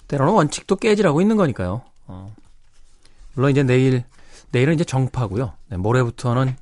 때로는 0.07 0.33
원칙도 0.33 0.77
깨지라고 0.77 1.21
있는 1.21 1.35
거니까요. 1.37 1.83
어, 2.07 2.33
물론 3.33 3.51
이제 3.51 3.63
내일, 3.63 4.03
내일은 4.51 4.73
이제 4.73 4.83
정파고요. 4.83 5.53
네, 5.67 5.77
모레부터는 5.77 6.55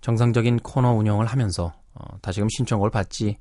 정상적인 0.00 0.58
코너 0.60 0.92
운영을 0.92 1.26
하면서 1.26 1.72
어, 1.94 2.18
다시금 2.20 2.48
신청곡을 2.50 2.90
받지 2.90 3.38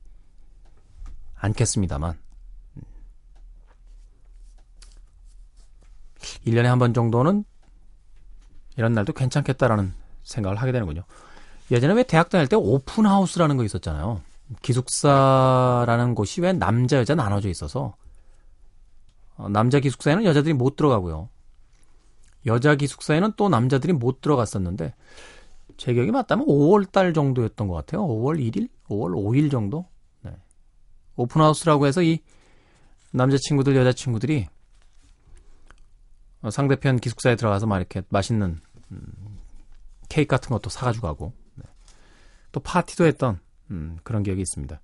않겠습니다만 1.35 2.17
음, 2.77 2.81
1년에 6.45 6.63
한 6.65 6.79
번 6.79 6.93
정도는 6.93 7.43
이런 8.77 8.93
날도 8.93 9.13
괜찮겠다라는 9.13 9.93
생각을 10.23 10.57
하게 10.57 10.71
되는군요. 10.71 11.03
예전에 11.71 11.93
왜 11.93 12.03
대학 12.03 12.29
다닐 12.29 12.47
때 12.47 12.55
오픈하우스라는 12.55 13.57
거 13.57 13.63
있었잖아요. 13.63 14.21
기숙사라는 14.61 16.15
곳이 16.15 16.41
왜 16.41 16.53
남자 16.53 16.97
여자 16.97 17.15
나눠져 17.15 17.49
있어서 17.49 17.95
어, 19.35 19.49
남자 19.49 19.79
기숙사에는 19.79 20.25
여자들이 20.25 20.53
못 20.53 20.75
들어가고요. 20.75 21.29
여자 22.45 22.75
기숙사에는 22.75 23.33
또 23.37 23.49
남자들이 23.49 23.93
못 23.93 24.21
들어갔었는데 24.21 24.93
제 25.77 25.93
기억이 25.93 26.11
맞다면 26.11 26.45
5월 26.45 26.91
달 26.91 27.13
정도였던 27.13 27.67
것 27.67 27.73
같아요. 27.73 28.05
5월 28.05 28.37
1일, 28.39 28.69
5월 28.89 29.13
5일 29.15 29.49
정도. 29.49 29.85
네. 30.21 30.31
오픈하우스라고 31.15 31.87
해서 31.87 32.03
이 32.03 32.19
남자 33.11 33.37
친구들 33.39 33.75
여자 33.75 33.93
친구들이 33.93 34.47
어, 36.41 36.51
상대편 36.51 36.99
기숙사에 36.99 37.35
들어가서 37.35 37.65
막 37.65 37.77
이렇게 37.77 38.01
맛있는 38.09 38.59
음, 38.91 39.39
케이크 40.09 40.29
같은 40.29 40.49
것도 40.49 40.69
사가지고 40.69 41.07
가고 41.07 41.33
네. 41.35 41.42
또 42.53 42.61
파티도 42.61 43.05
했던 43.05 43.41
음, 43.71 43.97
그런 44.03 44.23
기억이 44.23 44.41
있습니다. 44.41 44.79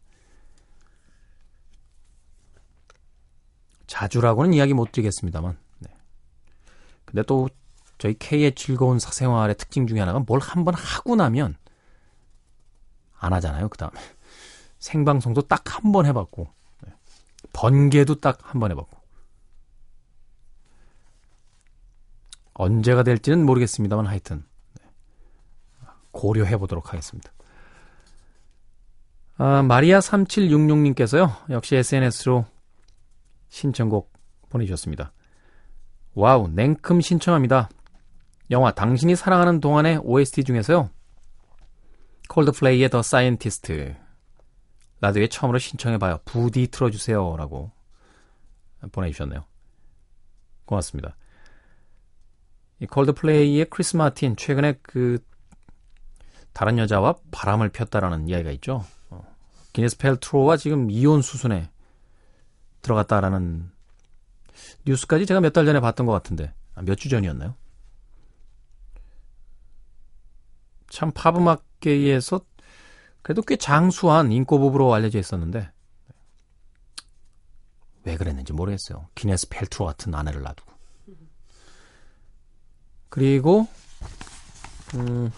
자주라고는 3.87 4.53
이야기 4.53 4.73
못 4.73 4.91
드리겠습니다만 4.91 5.57
네. 5.79 5.89
근데 7.05 7.23
또 7.23 7.47
저희 7.97 8.13
K의 8.17 8.53
즐거운 8.55 8.99
사생활의 8.99 9.55
특징 9.55 9.87
중에 9.87 9.99
하나가 9.99 10.19
뭘 10.19 10.39
한 10.41 10.65
번 10.65 10.73
하고 10.75 11.15
나면 11.15 11.55
안 13.17 13.33
하잖아요. 13.33 13.69
그 13.69 13.77
다음에 13.77 13.99
생방송도 14.79 15.43
딱 15.43 15.63
한 15.83 15.91
번 15.91 16.05
해봤고 16.05 16.47
네. 16.85 16.93
번개도 17.53 18.15
딱 18.15 18.39
한 18.43 18.59
번 18.59 18.71
해봤고 18.71 18.97
언제가 22.53 23.03
될지는 23.03 23.45
모르겠습니다만 23.45 24.05
하여튼 24.07 24.43
네. 24.79 24.85
고려해 26.11 26.57
보도록 26.57 26.89
하겠습니다. 26.93 27.31
아, 29.41 29.61
마리아 29.61 29.99
3766님께서요. 29.99 31.49
역시 31.49 31.77
SNS로 31.77 32.45
신청곡 33.47 34.11
보내주셨습니다. 34.49 35.13
와우, 36.13 36.49
냉큼 36.49 36.99
신청합니다. 36.99 37.69
영화 38.51 38.71
당신이 38.71 39.15
사랑하는 39.15 39.61
동안의 39.61 39.99
OST 40.03 40.43
중에서요. 40.43 40.89
콜드플레이의 42.27 42.89
The 42.89 43.01
Scientist 43.01 43.95
라디오에 44.99 45.27
처음으로 45.27 45.57
신청해봐요. 45.57 46.19
부디 46.25 46.67
틀어주세요. 46.67 47.37
라고 47.37 47.71
보내주셨네요. 48.91 49.45
고맙습니다. 50.65 51.15
이 52.81 52.87
콜드플레이의 52.87 53.69
크리스 53.69 53.95
마틴 53.95 54.35
최근에 54.35 54.79
그 54.81 55.19
다른 56.51 56.77
여자와 56.77 57.15
바람을 57.31 57.69
폈다라는 57.69 58.27
이야기가 58.27 58.51
있죠. 58.51 58.83
어, 59.69 59.73
기네스 59.73 59.97
펠트로와 59.97 60.57
지금 60.57 60.89
이혼 60.91 61.21
수순에 61.21 61.69
들어갔다라는 62.81 63.71
뉴스까지 64.85 65.25
제가 65.25 65.39
몇 65.41 65.53
달 65.53 65.65
전에 65.65 65.79
봤던 65.79 66.05
것 66.05 66.11
같은데 66.13 66.53
아, 66.75 66.81
몇 66.81 66.95
주 66.95 67.09
전이었나요? 67.09 67.55
참 70.89 71.11
팝음악계에서 71.11 72.41
그래도 73.21 73.41
꽤 73.43 73.55
장수한 73.57 74.31
인꼬부부로 74.31 74.93
알려져 74.93 75.19
있었는데 75.19 75.69
왜 78.05 78.17
그랬는지 78.17 78.53
모르겠어요. 78.53 79.07
기네스 79.13 79.49
펠트로 79.49 79.85
같은 79.85 80.15
아내를 80.15 80.41
놔두고. 80.41 80.71
그리고 83.09 83.67
음, 84.95 85.31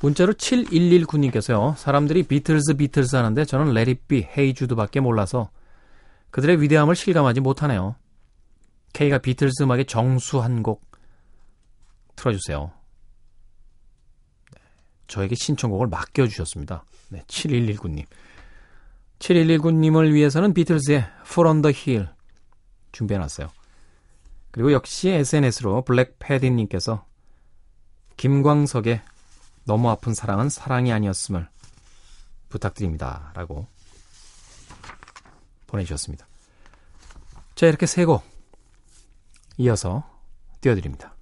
문자로 0.00 0.34
7119님께서요. 0.34 1.76
사람들이 1.76 2.22
비틀즈 2.24 2.74
비틀즈 2.74 3.16
하는데 3.16 3.44
저는 3.44 3.72
레리비 3.72 4.28
헤이주드밖에 4.36 5.00
몰라서 5.00 5.50
그들의 6.30 6.60
위대함을 6.62 6.94
실감하지 6.94 7.40
못하네요. 7.40 7.96
K가 8.92 9.18
비틀즈 9.18 9.62
음악의 9.62 9.86
정수 9.86 10.40
한 10.40 10.62
곡 10.62 10.88
틀어주세요. 12.16 12.72
네, 14.52 14.60
저에게 15.06 15.34
신청곡을 15.36 15.86
맡겨주셨습니다. 15.86 16.84
네, 17.10 17.22
7119님. 17.26 18.04
7119님을 19.20 20.12
위해서는 20.12 20.52
비틀즈의 20.54 21.04
Full 21.22 21.48
on 21.48 21.62
the 21.62 21.74
Hill 21.76 22.08
준비해놨어요. 22.92 23.48
그리고 24.50 24.72
역시 24.72 25.10
SNS로 25.10 25.82
블랙패디님께서 25.82 27.04
김광석의 28.16 29.00
너무 29.68 29.90
아픈 29.90 30.14
사랑은 30.14 30.48
사랑이 30.48 30.90
아니었음을 30.94 31.46
부탁드립니다. 32.48 33.32
라고 33.34 33.66
보내주셨습니다. 35.66 36.26
자, 37.54 37.66
이렇게 37.66 37.84
세 37.84 38.06
곡 38.06 38.24
이어서 39.58 40.08
띄워드립니다. 40.62 41.14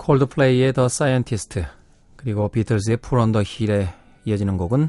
콜드플레이의 0.00 0.72
The 0.72 0.88
Scientist 0.88 1.66
그리고 2.16 2.48
비틀즈의 2.48 2.96
Fool 2.98 3.18
on 3.18 3.27
the 3.27 3.42
Hill에 3.44 3.94
이어지는 4.24 4.56
곡은 4.56 4.88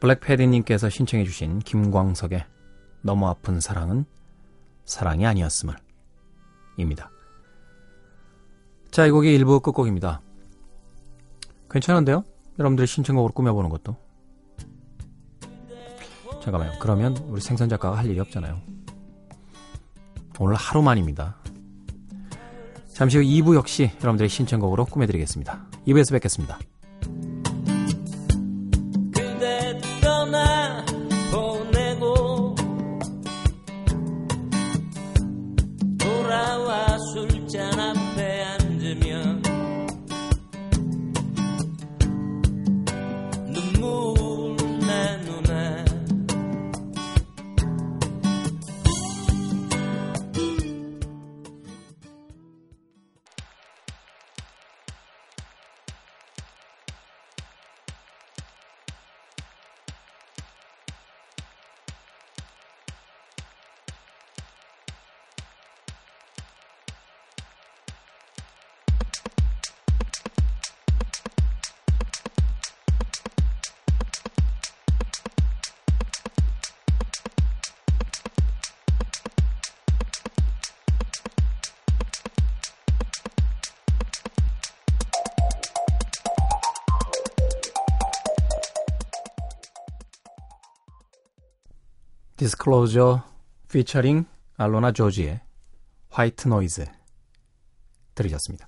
블랙패디님께서 0.00 0.90
신청해 0.90 1.24
주신 1.24 1.58
김광석의 1.60 2.44
너무 3.00 3.26
아픈 3.28 3.60
사랑은 3.60 4.04
사랑이 4.84 5.26
아니었음을 5.26 5.74
입니다. 6.76 7.10
자, 8.90 9.06
이 9.06 9.10
곡이 9.10 9.34
일부 9.34 9.58
끝곡입니다. 9.60 10.20
괜찮은데요? 11.70 12.24
여러분들의 12.58 12.86
신청곡으로 12.86 13.32
꾸며보는 13.32 13.70
것도. 13.70 13.96
잠깐만요. 16.42 16.78
그러면 16.78 17.16
우리 17.28 17.40
생선 17.40 17.70
작가가 17.70 17.96
할 17.96 18.06
일이 18.06 18.20
없잖아요. 18.20 18.60
오늘 20.38 20.56
하루만입니다. 20.56 21.38
잠시 22.98 23.16
후 23.16 23.22
2부 23.22 23.54
역시 23.54 23.92
여러분들의 24.00 24.28
신청곡으로 24.28 24.84
꾸며드리겠습니다. 24.86 25.68
2부에서 25.86 26.10
뵙겠습니다. 26.14 26.58
디스클로저 92.48 93.22
피처링 93.70 94.24
알루나 94.56 94.92
조지의 94.92 95.40
White 96.08 96.48
Noise 96.48 96.86
들으셨습니다. 98.14 98.66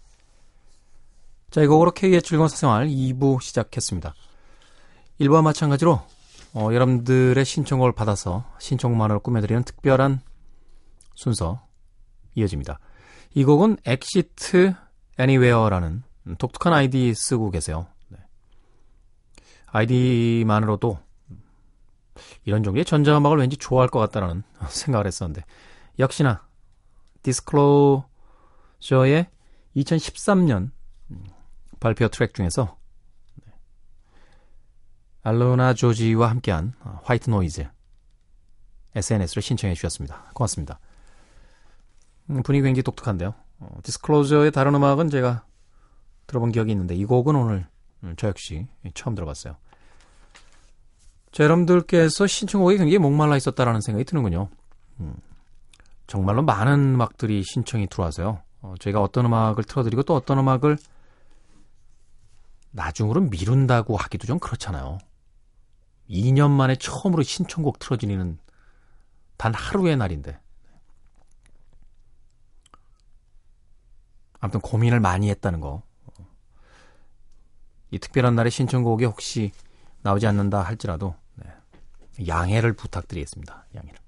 자, 1.50 1.62
이 1.62 1.66
곡으로 1.66 1.92
K의 1.92 2.20
즐거운 2.20 2.48
사생활 2.48 2.88
2부 2.88 3.40
시작했습니다. 3.40 4.14
1부와 5.20 5.42
마찬가지로 5.42 6.02
어, 6.52 6.68
여러분들의 6.72 7.42
신청을 7.42 7.92
받아서 7.92 8.44
신청만으로 8.58 9.20
꾸며드리는 9.20 9.64
특별한 9.64 10.20
순서 11.14 11.66
이어집니다. 12.34 12.78
이 13.34 13.44
곡은 13.44 13.78
Exit 13.86 14.74
Anywhere라는 15.18 16.02
독특한 16.38 16.74
아이디 16.74 17.14
쓰고 17.14 17.50
계세요. 17.50 17.86
네. 18.08 18.18
아이디만으로도 19.66 20.98
이런 22.44 22.62
종류의 22.62 22.84
전자음악을 22.84 23.38
왠지 23.38 23.56
좋아할 23.56 23.88
것 23.88 23.98
같다는 23.98 24.42
생각을 24.68 25.06
했었는데 25.06 25.44
역시나 25.98 26.46
디스클로저의 27.22 28.06
2013년 29.76 30.70
발표 31.78 32.08
트랙 32.08 32.34
중에서 32.34 32.76
알루나 35.22 35.74
조지와 35.74 36.30
함께한 36.30 36.74
White 37.02 37.30
Noise 37.30 37.68
SNS로 38.94 39.40
신청해 39.40 39.74
주셨습니다. 39.74 40.30
고맙습니다. 40.34 40.80
음, 42.30 42.42
분위기 42.42 42.64
굉장히 42.64 42.82
독특한데요. 42.82 43.34
어, 43.60 43.78
디스클로저의 43.82 44.52
다른 44.52 44.74
음악은 44.74 45.10
제가 45.10 45.44
들어본 46.26 46.52
기억이 46.52 46.72
있는데 46.72 46.94
이 46.94 47.04
곡은 47.04 47.36
오늘 47.36 47.66
음, 48.02 48.14
저 48.16 48.28
역시 48.28 48.66
처음 48.94 49.14
들어봤어요. 49.14 49.56
자, 51.32 51.44
여러분들께서 51.44 52.26
신청곡에 52.26 52.76
굉장히 52.76 52.98
목말라 52.98 53.36
있었다라는 53.36 53.80
생각이 53.80 54.04
드는군요. 54.04 54.48
음, 54.98 55.14
정말로 56.06 56.42
많은 56.42 56.94
음악들이 56.94 57.42
신청이 57.44 57.86
들어와서요. 57.86 58.42
어, 58.62 58.74
저희가 58.80 59.00
어떤 59.00 59.26
음악을 59.26 59.64
틀어드리고 59.64 60.02
또 60.02 60.14
어떤 60.14 60.38
음악을 60.38 60.76
나중으로 62.72 63.20
미룬다고 63.22 63.96
하기도 63.96 64.26
좀 64.26 64.38
그렇잖아요. 64.38 64.98
2년 66.08 66.50
만에 66.50 66.74
처음으로 66.76 67.22
신청곡 67.22 67.78
틀어지는 67.78 68.38
단 69.36 69.54
하루의 69.54 69.96
날인데. 69.96 70.38
아무튼 74.40 74.60
고민을 74.60 75.00
많이 75.00 75.30
했다는 75.30 75.60
거. 75.60 75.82
이 77.92 77.98
특별한 77.98 78.34
날에 78.34 78.50
신청곡이 78.50 79.04
혹시 79.04 79.52
나오지 80.02 80.26
않는다 80.26 80.62
할지라도 80.62 81.14
네. 81.14 81.19
양해를 82.26 82.72
부탁드리겠습니다. 82.74 83.66
양해를. 83.74 83.98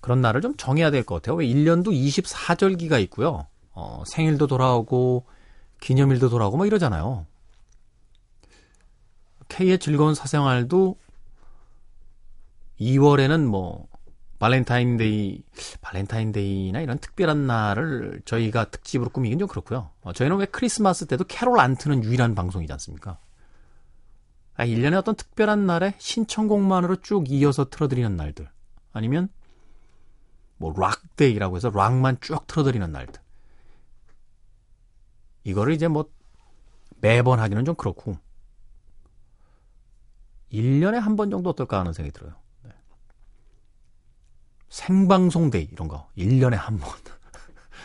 그런 0.00 0.20
날을 0.20 0.40
좀 0.40 0.56
정해야 0.56 0.90
될 0.90 1.04
것 1.04 1.16
같아요. 1.16 1.36
왜 1.36 1.46
1년도 1.46 1.88
24절기가 1.88 3.00
있고요. 3.02 3.46
어, 3.72 4.02
생일도 4.06 4.46
돌아오고 4.46 5.26
기념일도 5.80 6.28
돌아오고 6.30 6.56
뭐 6.56 6.66
이러잖아요. 6.66 7.26
K의 9.48 9.78
즐거운 9.78 10.14
사생활도 10.14 10.96
2월에는 12.80 13.44
뭐 13.46 13.88
발렌타인데이, 14.38 15.42
발렌타인데이나 15.82 16.80
이런 16.80 16.98
특별한 16.98 17.46
날을 17.46 18.22
저희가 18.24 18.70
특집으로 18.70 19.10
꾸미긴 19.10 19.38
좀 19.38 19.48
그렇고요. 19.48 19.90
어, 20.00 20.12
저희는 20.14 20.38
왜 20.38 20.46
크리스마스 20.46 21.04
때도 21.06 21.24
캐롤 21.24 21.60
안 21.60 21.76
트는 21.76 22.04
유일한 22.04 22.34
방송이지 22.34 22.72
않습니까? 22.72 23.18
아, 24.60 24.66
1년에 24.66 24.98
어떤 24.98 25.14
특별한 25.14 25.64
날에 25.64 25.94
신청곡만으로 25.96 26.96
쭉 26.96 27.30
이어서 27.30 27.70
틀어드리는 27.70 28.14
날들. 28.14 28.46
아니면 28.92 29.30
뭐 30.58 30.74
락 30.78 31.01
day라고 31.01 31.56
해서 31.56 31.70
락만 31.70 32.18
쭉 32.20 32.46
틀어드리는 32.46 32.92
날들. 32.92 33.22
이거를 35.44 35.72
이제 35.72 35.88
뭐 35.88 36.10
매번 37.00 37.40
하기는 37.40 37.64
좀 37.64 37.74
그렇고 37.74 38.18
1년에 40.52 40.98
한 40.98 41.16
번 41.16 41.30
정도 41.30 41.48
어떨까 41.48 41.80
하는 41.80 41.94
생각이 41.94 42.12
들어요. 42.12 42.34
네. 42.64 42.70
생방송 44.68 45.48
day 45.48 45.70
이런 45.72 45.88
거 45.88 46.06
1년에 46.18 46.56
한 46.56 46.76
번. 46.76 46.90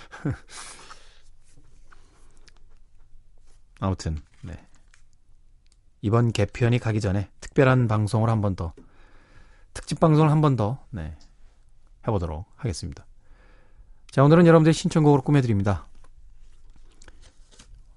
아무튼 3.80 4.16
네. 4.16 4.22
이번 6.06 6.32
개편이 6.32 6.78
가기 6.78 7.02
전에 7.02 7.32
특별한 7.42 7.88
방송을 7.88 8.30
한 8.30 8.40
번 8.42 8.56
더 8.56 8.74
특집 9.74 10.00
방송을 10.00 10.30
한 10.30 10.40
번 10.40 10.56
더 10.56 10.78
네. 10.92 11.18
해보도록 12.08 12.46
하겠습니다. 12.56 13.08
자 14.12 14.24
오늘은 14.24 14.46
여러분들의 14.46 14.72
신청곡으로 14.72 15.24
꾸며드립니다. 15.24 15.88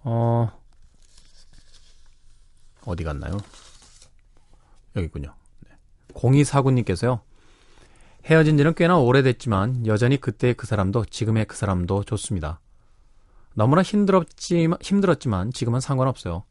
어 0.00 0.50
어디 2.86 3.04
갔나요? 3.04 3.36
여기 4.96 5.04
있군요. 5.04 5.34
네. 5.68 5.76
0249님께서요. 6.14 7.20
헤어진 8.24 8.56
지는 8.56 8.74
꽤나 8.74 8.96
오래됐지만 8.96 9.86
여전히 9.86 10.18
그때의 10.18 10.54
그 10.54 10.66
사람도 10.66 11.04
지금의 11.04 11.44
그 11.44 11.56
사람도 11.56 12.04
좋습니다. 12.04 12.60
너무나 13.52 13.82
힘들었지만, 13.82 14.78
힘들었지만 14.80 15.52
지금은 15.52 15.80
상관없어요. 15.80 16.44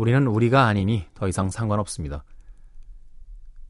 우리는 0.00 0.26
우리가 0.26 0.64
아니니 0.64 1.04
더 1.12 1.28
이상 1.28 1.50
상관없습니다. 1.50 2.24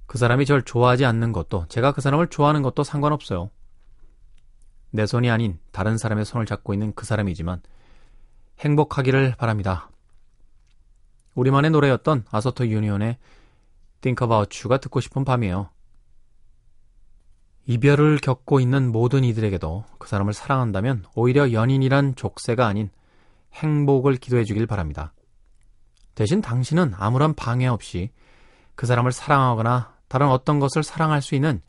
그 0.06 0.16
사람이 0.16 0.46
절 0.46 0.62
좋아하지 0.62 1.04
않는 1.04 1.32
것도 1.32 1.66
제가 1.66 1.90
그 1.90 2.00
사람을 2.00 2.28
좋아하는 2.28 2.62
것도 2.62 2.84
상관없어요. 2.84 3.50
내 4.92 5.06
손이 5.06 5.28
아닌 5.28 5.58
다른 5.72 5.98
사람의 5.98 6.24
손을 6.24 6.46
잡고 6.46 6.72
있는 6.72 6.92
그 6.94 7.04
사람이지만 7.04 7.62
행복하기를 8.60 9.34
바랍니다. 9.38 9.90
우리만의 11.34 11.72
노래였던 11.72 12.26
아서터 12.30 12.68
유니온의 12.68 13.18
Think 14.00 14.24
About 14.24 14.56
You가 14.56 14.78
듣고 14.78 15.00
싶은 15.00 15.24
밤이에요. 15.24 15.70
이별을 17.66 18.18
겪고 18.18 18.60
있는 18.60 18.92
모든 18.92 19.24
이들에게도 19.24 19.84
그 19.98 20.06
사람을 20.06 20.32
사랑한다면 20.32 21.06
오히려 21.16 21.50
연인이란 21.50 22.14
족쇄가 22.14 22.68
아닌 22.68 22.88
행복을 23.54 24.14
기도해 24.14 24.44
주길 24.44 24.68
바랍니다. 24.68 25.12
대신 26.14 26.40
당신은 26.40 26.94
아무런 26.96 27.34
방해 27.34 27.66
없이 27.66 28.10
그 28.74 28.86
사람을 28.86 29.12
사랑하거나 29.12 29.94
다른 30.08 30.28
어떤 30.28 30.58
것을 30.60 30.82
사랑할 30.82 31.22
수 31.22 31.34
있는 31.34 31.62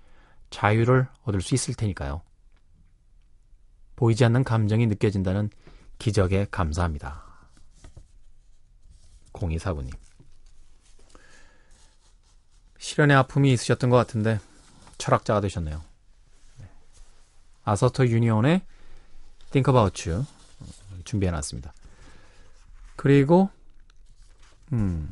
자유를 0.49 1.07
얻을 1.23 1.41
수 1.41 1.55
있을 1.55 1.73
테니까요. 1.73 2.21
보이지 3.95 4.25
않는 4.25 4.43
감정이 4.43 4.87
느껴진다는 4.87 5.49
기적에 5.99 6.47
감사합니다. 6.49 7.23
0249님. 9.33 9.91
실연의 12.79 13.15
아픔이 13.15 13.53
있으셨던 13.53 13.89
것 13.89 13.97
같은데 13.97 14.39
철학자가 14.97 15.39
되셨네요. 15.41 15.81
아서터 17.63 18.07
유니온의 18.07 18.61
Think 19.51 19.71
About 19.71 20.09
You 20.09 20.25
준비해놨습니다. 21.05 21.73
그리고 22.95 23.49
음, 24.73 25.11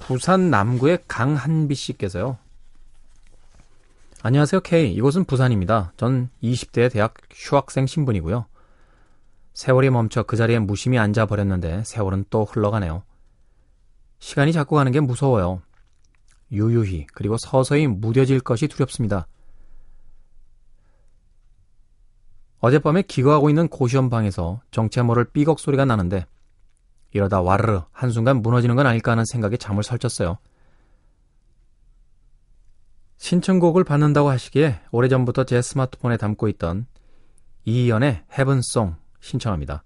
부산 0.00 0.50
남구의 0.50 1.00
강한비 1.06 1.74
씨께서요. 1.74 2.38
안녕하세요, 4.22 4.60
K. 4.62 4.92
이곳은 4.94 5.24
부산입니다. 5.26 5.92
전 5.96 6.30
20대 6.42 6.90
대학 6.90 7.14
휴학생 7.30 7.86
신분이고요. 7.86 8.46
세월이 9.52 9.90
멈춰 9.90 10.22
그 10.22 10.36
자리에 10.36 10.58
무심히 10.60 10.98
앉아버렸는데 10.98 11.84
세월은 11.84 12.24
또 12.30 12.44
흘러가네요. 12.44 13.02
시간이 14.18 14.52
자꾸 14.52 14.76
가는 14.76 14.90
게 14.90 15.00
무서워요. 15.00 15.60
유유히 16.50 17.06
그리고 17.12 17.36
서서히 17.36 17.86
무뎌질 17.86 18.40
것이 18.40 18.66
두렵습니다. 18.66 19.26
어젯밤에 22.60 23.02
기거하고 23.02 23.50
있는 23.50 23.68
고시원 23.68 24.10
방에서 24.10 24.60
정체 24.70 25.02
모를 25.02 25.24
삐걱 25.24 25.60
소리가 25.60 25.84
나는데 25.84 26.26
이러다 27.12 27.40
와르르 27.40 27.82
한순간 27.92 28.42
무너지는 28.42 28.76
건 28.76 28.86
아닐까 28.86 29.12
하는 29.12 29.24
생각에 29.24 29.56
잠을 29.56 29.82
설쳤어요. 29.82 30.38
신청곡을 33.16 33.84
받는다고 33.84 34.28
하시기에 34.30 34.80
오래전부터 34.92 35.44
제 35.44 35.60
스마트폰에 35.60 36.16
담고 36.16 36.48
있던 36.48 36.86
이희연의 37.64 38.24
헤븐송 38.38 38.96
신청합니다. 39.20 39.82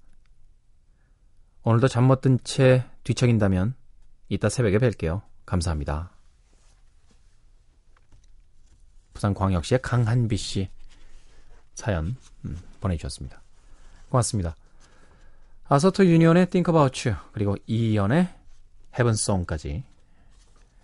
오늘도 1.64 1.88
잠 1.88 2.04
못 2.04 2.20
든 2.20 2.38
채 2.44 2.84
뒤척인다면 3.04 3.74
이따 4.28 4.48
새벽에 4.48 4.78
뵐게요. 4.78 5.22
감사합니다. 5.46 6.10
부산광역시의 9.14 9.80
강한비 9.82 10.36
씨 10.36 10.68
사연 11.74 12.16
음, 12.44 12.58
보내주셨습니다. 12.80 13.40
고맙습니다. 14.08 14.54
아서터 15.68 16.04
유니온의 16.04 16.50
Think 16.50 16.72
About 16.72 17.08
You 17.08 17.18
그리고 17.32 17.56
이연의 17.66 18.28
Heaven 18.94 19.14
Song까지 19.14 19.84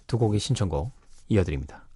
두 0.06 0.18
곡의 0.18 0.40
신청곡 0.40 0.92
이어드립니다. 1.28 1.87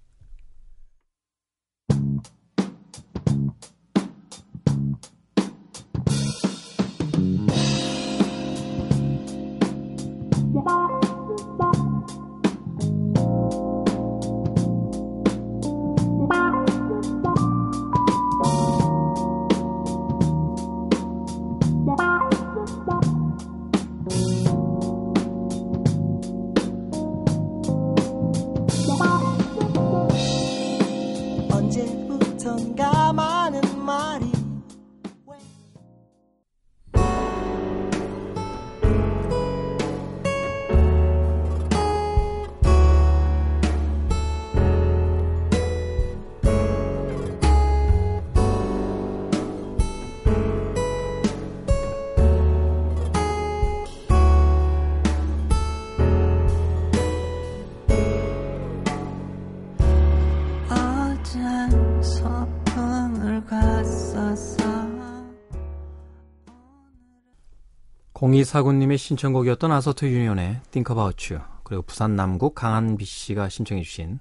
0249님의 68.23 68.97
신청곡이었던 68.97 69.69
아서트 69.71 70.05
유니온의 70.05 70.61
Think 70.71 70.95
About 70.95 71.33
You 71.33 71.45
그리고 71.65 71.81
부산 71.83 72.15
남구 72.15 72.53
강한비 72.53 73.03
씨가 73.03 73.49
신청해 73.49 73.83
주신 73.83 74.19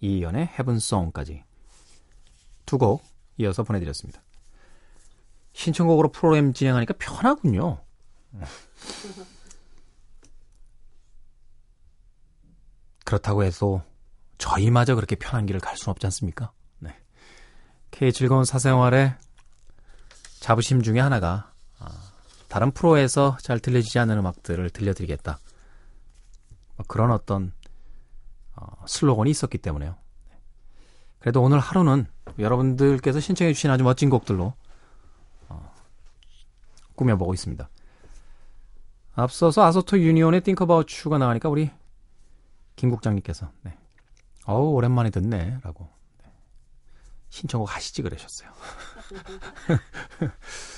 이연의 0.00 0.50
헤븐송까지 0.56 1.42
두 2.64 2.78
곡 2.78 3.02
이어서 3.38 3.64
보내드렸습니다. 3.64 4.22
신청곡으로 5.52 6.12
프로그램 6.12 6.52
진행하니까 6.52 6.94
편하군요. 6.98 7.82
그렇다고 13.04 13.42
해서 13.42 13.82
저희마저 14.38 14.94
그렇게 14.94 15.16
편한 15.16 15.46
길을 15.46 15.60
갈 15.60 15.76
수는 15.76 15.90
없지 15.90 16.06
않습니까? 16.06 16.52
네. 16.78 16.96
K 17.90 18.12
즐거운 18.12 18.44
사생활의 18.44 19.16
자부심 20.38 20.82
중에 20.82 21.00
하나가 21.00 21.49
아, 21.49 21.49
다른 22.50 22.72
프로에서 22.72 23.38
잘 23.40 23.60
들려지지 23.60 24.00
않는 24.00 24.18
음악들을 24.18 24.70
들려드리겠다. 24.70 25.38
뭐 26.76 26.86
그런 26.88 27.12
어떤 27.12 27.52
어, 28.56 28.84
슬로건이 28.86 29.30
있었기 29.30 29.58
때문에요. 29.58 29.94
그래도 31.20 31.42
오늘 31.42 31.60
하루는 31.60 32.06
여러분들께서 32.40 33.20
신청해 33.20 33.52
주신 33.52 33.70
아주 33.70 33.84
멋진 33.84 34.10
곡들로 34.10 34.54
어, 35.48 35.72
꾸며보고 36.96 37.34
있습니다. 37.34 37.70
앞서서 39.14 39.62
아소토 39.62 40.00
유니온의 40.00 40.40
Think 40.40 40.64
About 40.64 40.92
You가 40.92 41.18
나가니까 41.18 41.48
우리 41.48 41.70
김 42.74 42.90
국장님께서 42.90 43.52
네. 43.62 43.78
어우 44.46 44.70
오랜만에 44.72 45.10
듣네 45.10 45.60
라고 45.62 45.88
네. 46.24 46.30
신청곡 47.28 47.72
하시지 47.76 48.02
그러셨어요. 48.02 48.50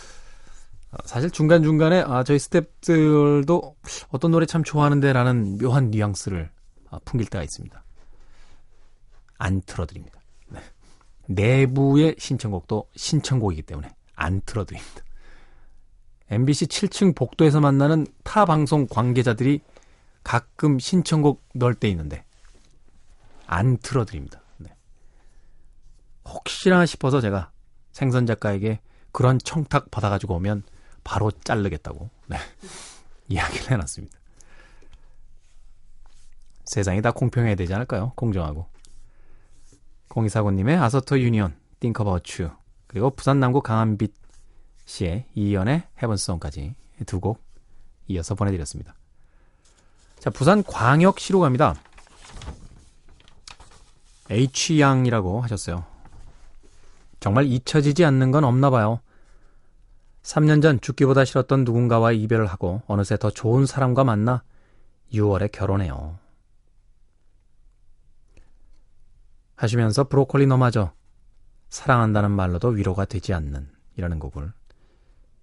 어, 0.92 0.96
사실 1.06 1.30
중간중간에 1.30 2.04
아, 2.06 2.22
저희 2.22 2.38
스탭들도 2.38 3.74
어떤 4.10 4.30
노래 4.30 4.46
참 4.46 4.62
좋아하는데 4.62 5.12
라는 5.12 5.58
묘한 5.58 5.90
뉘앙스를 5.90 6.50
아, 6.90 6.98
풍길 7.04 7.28
때가 7.28 7.42
있습니다. 7.42 7.82
안 9.38 9.62
틀어드립니다. 9.62 10.20
네. 10.48 10.60
내부의 11.26 12.16
신청곡도 12.18 12.90
신청곡이기 12.94 13.62
때문에 13.62 13.90
안 14.14 14.42
틀어드립니다. 14.44 15.02
MBC 16.30 16.66
7층 16.66 17.16
복도에서 17.16 17.60
만나는 17.60 18.06
타 18.22 18.44
방송 18.44 18.86
관계자들이 18.86 19.60
가끔 20.22 20.78
신청곡 20.78 21.42
넣을 21.54 21.74
때 21.74 21.88
있는데 21.88 22.24
안 23.46 23.78
틀어드립니다. 23.78 24.42
네. 24.58 24.74
혹시나 26.26 26.84
싶어서 26.86 27.20
제가 27.20 27.50
생선 27.92 28.26
작가에게 28.26 28.80
그런 29.10 29.38
청탁 29.38 29.90
받아가지고 29.90 30.36
오면 30.36 30.62
바로 31.04 31.30
자르겠다고 31.30 32.10
네. 32.26 32.36
이야기를 33.28 33.70
해놨습니다. 33.72 34.18
세상이 36.64 37.02
다 37.02 37.10
공평해야 37.10 37.54
되지 37.54 37.74
않을까요? 37.74 38.12
공정하고. 38.16 38.66
0249님의 40.08 40.80
아서터 40.80 41.18
유니온, 41.18 41.56
Think 41.80 42.04
About 42.04 42.42
You, 42.42 42.54
그리고 42.86 43.10
부산 43.10 43.40
남구 43.40 43.62
강한빛 43.62 44.12
씨의 44.84 45.26
이연의 45.34 45.84
헤븐송까지 46.02 46.74
두 47.06 47.20
곡 47.20 47.42
이어서 48.08 48.34
보내드렸습니다. 48.34 48.94
자, 50.18 50.30
부산 50.30 50.62
광역시로 50.62 51.40
갑니다. 51.40 51.74
H양이라고 54.30 55.40
하셨어요. 55.40 55.84
정말 57.20 57.46
잊혀지지 57.46 58.04
않는 58.04 58.30
건 58.30 58.44
없나 58.44 58.70
봐요. 58.70 59.00
3년 60.22 60.62
전 60.62 60.80
죽기보다 60.80 61.24
싫었던 61.24 61.64
누군가와 61.64 62.12
이별을 62.12 62.46
하고 62.46 62.82
어느새 62.86 63.16
더 63.16 63.30
좋은 63.30 63.66
사람과 63.66 64.04
만나 64.04 64.42
6월에 65.12 65.50
결혼해요. 65.50 66.18
하시면서 69.56 70.04
브로콜리 70.04 70.46
너마저 70.46 70.92
사랑한다는 71.68 72.30
말로도 72.30 72.68
위로가 72.68 73.04
되지 73.04 73.32
않는 73.34 73.68
이라는 73.96 74.18
곡을 74.18 74.52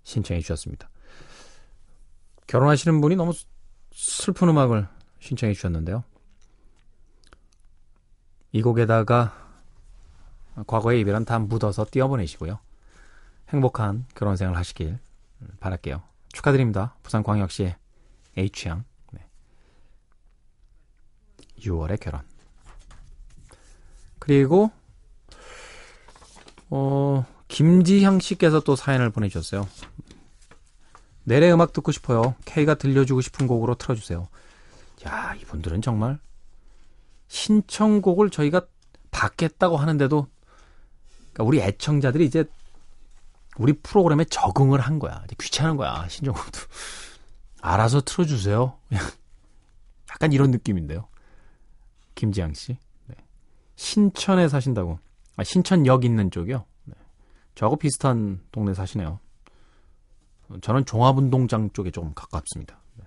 신청해 0.03 0.41
주셨습니다. 0.41 0.89
결혼하시는 2.47 2.99
분이 2.99 3.15
너무 3.15 3.33
슬픈 3.91 4.49
음악을 4.49 4.87
신청해 5.19 5.53
주셨는데요. 5.53 6.03
이 8.51 8.61
곡에다가 8.61 9.35
과거의 10.65 11.01
이별은 11.01 11.25
다 11.25 11.37
묻어서 11.39 11.85
띄워보내시고요. 11.89 12.59
행복한 13.49 14.05
결혼 14.15 14.35
생활 14.35 14.55
하시길 14.57 14.99
바랄게요. 15.59 16.01
축하드립니다. 16.31 16.95
부산광역시의 17.03 17.75
H양. 18.37 18.83
네. 19.11 19.25
6월의 21.59 21.99
결혼. 21.99 22.21
그리고 24.19 24.71
어, 26.69 27.25
김지향 27.47 28.19
씨께서 28.19 28.59
또 28.59 28.75
사연을 28.75 29.09
보내주셨어요. 29.09 29.67
내래 31.23 31.51
음악 31.51 31.73
듣고 31.73 31.91
싶어요. 31.91 32.35
K가 32.45 32.75
들려주고 32.75 33.21
싶은 33.21 33.47
곡으로 33.47 33.75
틀어주세요. 33.75 34.27
야, 35.07 35.35
이분들은 35.35 35.81
정말 35.81 36.19
신청곡을 37.27 38.29
저희가 38.29 38.67
받겠다고 39.11 39.77
하는데도 39.77 40.27
그러니까 41.33 41.43
우리 41.43 41.59
애청자들이 41.61 42.25
이제 42.25 42.45
우리 43.59 43.73
프로그램에 43.73 44.23
적응을 44.23 44.79
한 44.79 44.99
거야. 44.99 45.23
귀찮은 45.37 45.75
거야. 45.75 46.07
신청곡도 46.07 46.59
알아서 47.61 47.99
틀어주세요. 47.99 48.79
약간 50.09 50.31
이런 50.31 50.49
느낌인데요. 50.49 51.07
김지향 52.15 52.53
씨. 52.53 52.77
네. 53.07 53.15
신천에 53.75 54.47
사신다고. 54.47 54.99
아, 55.35 55.43
신천역 55.43 56.05
있는 56.05 56.31
쪽이요. 56.31 56.63
네. 56.85 56.93
저하고 57.55 57.75
비슷한 57.75 58.39
동네 58.53 58.73
사시네요. 58.73 59.19
저는 60.61 60.85
종합운동장 60.85 61.71
쪽에 61.73 61.91
조금 61.91 62.13
가깝습니다. 62.13 62.79
네. 62.95 63.03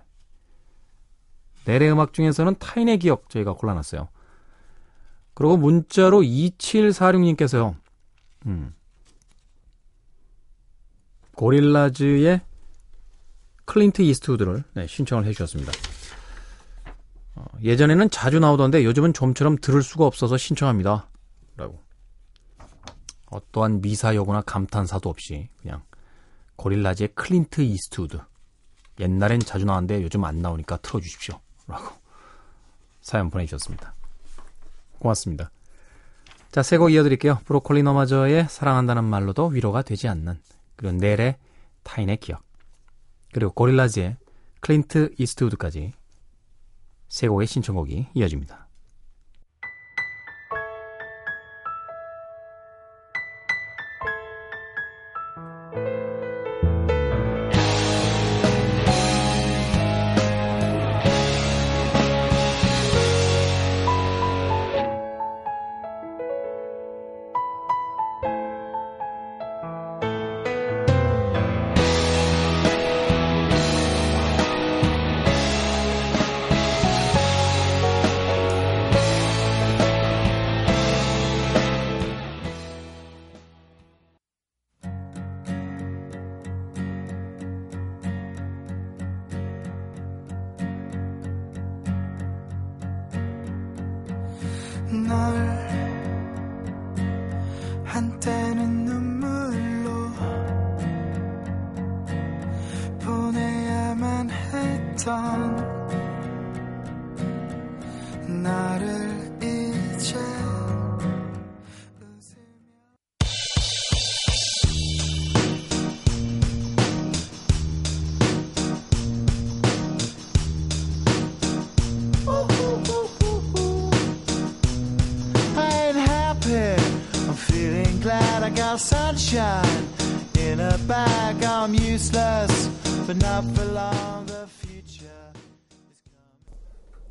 넬의 1.65 1.89
음악 1.89 2.13
중에서는 2.13 2.57
타인의 2.59 2.99
기억 2.99 3.27
저희가 3.31 3.53
골라놨어요. 3.53 4.07
그리고 5.33 5.57
문자로 5.57 6.21
2746님께서요. 6.21 7.75
음. 8.45 8.75
고릴라즈의 11.35 12.41
클린트 13.65 14.01
이스트우드를 14.01 14.63
네, 14.73 14.87
신청을 14.87 15.25
해주셨습니다. 15.25 15.71
어, 17.35 17.45
예전에는 17.61 18.09
자주 18.09 18.39
나오던데 18.39 18.83
요즘은 18.83 19.13
좀처럼 19.13 19.57
들을 19.57 19.81
수가 19.81 20.05
없어서 20.05 20.37
신청합니다. 20.37 21.09
라고. 21.55 21.81
어떠한 23.29 23.81
미사여구나 23.81 24.41
감탄사도 24.41 25.09
없이 25.09 25.49
그냥 25.61 25.81
고릴라즈의 26.55 27.09
클린트 27.15 27.61
이스트우드. 27.61 28.19
옛날엔 28.99 29.39
자주 29.39 29.65
나왔는데 29.65 30.03
요즘 30.03 30.23
안 30.23 30.39
나오니까 30.39 30.77
틀어주십시오. 30.77 31.39
라고 31.67 31.85
사연 33.01 33.31
보내주셨습니다. 33.31 33.95
고맙습니다. 34.99 35.49
자, 36.51 36.61
세곡 36.61 36.93
이어드릴게요. 36.93 37.39
브로콜리 37.45 37.81
너마저의 37.81 38.47
사랑한다는 38.47 39.03
말로도 39.03 39.47
위로가 39.47 39.81
되지 39.81 40.07
않는 40.07 40.39
그리고 40.75 40.95
넬의 40.97 41.37
타인의 41.83 42.17
기억 42.17 42.43
그리고 43.33 43.51
고릴라즈의 43.51 44.17
클린트 44.61 45.15
이스트우드까지 45.17 45.93
세 47.09 47.27
곡의 47.27 47.47
신청곡이 47.47 48.07
이어집니다. 48.13 48.62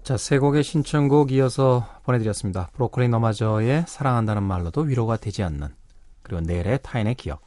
자, 0.03 0.17
세 0.17 0.39
곡의 0.39 0.63
신청곡 0.65 1.31
이어서 1.33 1.89
보내드렸습니다. 2.05 2.69
브로콜리 2.75 3.09
너마저의 3.09 3.85
사랑한다는 3.87 4.43
말로도 4.43 4.83
위로가 4.83 5.17
되지 5.17 5.43
않는 5.43 5.69
그리고 6.23 6.41
넬의 6.43 6.81
타인의 6.83 7.15
기억 7.17 7.41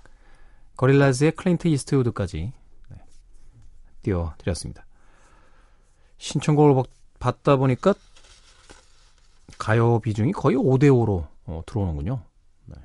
고릴라즈의 0.77 1.31
클린트 1.31 1.67
이스트우드까지 1.69 2.51
네, 2.89 2.97
띄워드렸습니다. 4.03 4.85
신청곡을 6.17 6.73
보- 6.73 6.85
받다 7.19 7.55
보니까 7.55 7.93
가요 9.57 9.99
비중이 9.99 10.31
거의 10.33 10.57
5대5로 10.57 11.27
들어오는군요. 11.65 12.21
네. 12.65 12.75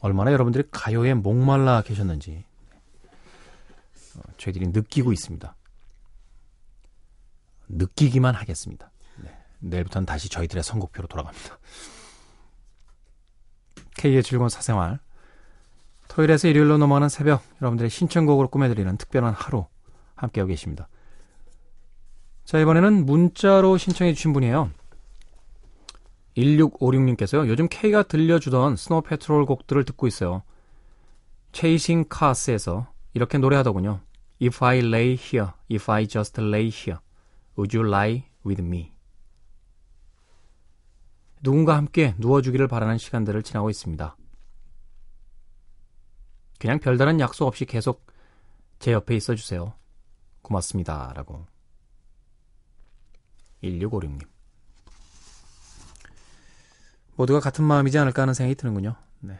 얼마나 0.00 0.32
여러분들이 0.32 0.64
가요에 0.70 1.14
목말라 1.14 1.82
계셨는지 1.82 2.44
어, 2.46 2.51
저희들이 4.36 4.68
느끼고 4.68 5.12
있습니다. 5.12 5.54
느끼기만 7.68 8.34
하겠습니다. 8.34 8.90
네. 9.22 9.30
내일부터는 9.60 10.06
다시 10.06 10.28
저희들의 10.28 10.62
선곡표로 10.62 11.08
돌아갑니다. 11.08 11.58
K의 13.96 14.22
즐거운 14.22 14.48
사생활. 14.48 14.98
토요일에서 16.08 16.48
일요일로 16.48 16.76
넘어가는 16.76 17.08
새벽, 17.08 17.42
여러분들의 17.62 17.88
신청곡으로 17.88 18.48
꾸며드리는 18.48 18.96
특별한 18.98 19.32
하루 19.32 19.66
함께하고 20.14 20.48
계십니다. 20.48 20.88
자, 22.44 22.58
이번에는 22.58 23.06
문자로 23.06 23.78
신청해주신 23.78 24.32
분이에요. 24.34 24.70
1656님께서요. 26.36 27.48
요즘 27.48 27.68
K가 27.68 28.02
들려주던 28.02 28.76
스노우 28.76 29.02
패트롤 29.02 29.46
곡들을 29.46 29.84
듣고 29.84 30.06
있어요. 30.06 30.42
Chasing 31.52 32.08
Cars에서 32.14 32.91
이렇게 33.14 33.38
노래하더군요. 33.38 34.00
If 34.40 34.64
I 34.64 34.78
lay 34.78 35.12
here, 35.12 35.52
if 35.70 35.90
I 35.90 36.06
just 36.06 36.40
lay 36.40 36.68
here. 36.68 36.98
Would 37.56 37.76
you 37.76 37.88
lie 37.88 38.24
with 38.44 38.62
me? 38.62 38.92
누군가 41.42 41.76
함께 41.76 42.14
누워주기를 42.18 42.68
바라는 42.68 42.98
시간들을 42.98 43.42
지나고 43.42 43.68
있습니다. 43.68 44.16
그냥 46.58 46.78
별다른 46.78 47.18
약속 47.18 47.46
없이 47.46 47.64
계속 47.64 48.06
제 48.78 48.92
옆에 48.92 49.16
있어 49.16 49.34
주세요. 49.34 49.74
고맙습니다. 50.42 51.12
라고. 51.14 51.46
1656님. 53.62 54.26
모두가 57.16 57.40
같은 57.40 57.64
마음이지 57.64 57.98
않을까 57.98 58.22
하는 58.22 58.34
생각이 58.34 58.54
드는군요. 58.54 58.96
네. 59.20 59.38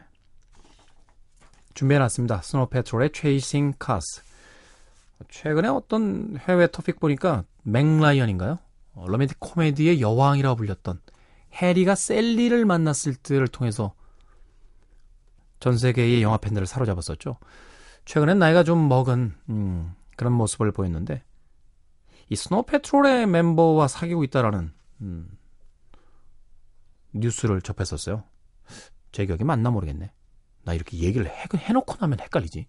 준비해놨습니다. 1.73 2.41
스노우 2.41 2.67
패트롤의 2.67 3.11
Chasing 3.13 3.77
Cars. 3.83 4.23
최근에 5.29 5.67
어떤 5.67 6.37
해외 6.37 6.67
토픽 6.67 6.99
보니까 6.99 7.43
맥라이언인가요? 7.63 8.59
어, 8.95 9.05
로맨틱 9.07 9.39
코미디의 9.39 10.01
여왕이라고 10.01 10.55
불렸던 10.55 11.01
해리가 11.53 11.95
샐리를 11.95 12.65
만났을 12.65 13.15
때를 13.15 13.47
통해서 13.47 13.93
전 15.59 15.77
세계의 15.77 16.21
영화 16.21 16.37
팬들을 16.37 16.67
사로잡았었죠. 16.67 17.37
최근엔 18.05 18.37
나이가 18.39 18.63
좀 18.63 18.89
먹은 18.89 19.33
음, 19.49 19.95
그런 20.17 20.33
모습을 20.33 20.71
보였는데 20.71 21.23
이 22.29 22.35
스노우 22.35 22.63
패트롤의 22.63 23.27
멤버와 23.27 23.87
사귀고 23.87 24.23
있다라는 24.25 24.73
음, 25.01 25.37
뉴스를 27.13 27.61
접했었어요. 27.61 28.23
제 29.11 29.25
기억이 29.25 29.43
맞나 29.43 29.69
모르겠네. 29.69 30.11
나 30.63 30.73
이렇게 30.73 30.97
얘기를 30.97 31.27
해, 31.27 31.45
해놓고 31.55 31.95
나면 31.99 32.19
헷갈리지. 32.19 32.67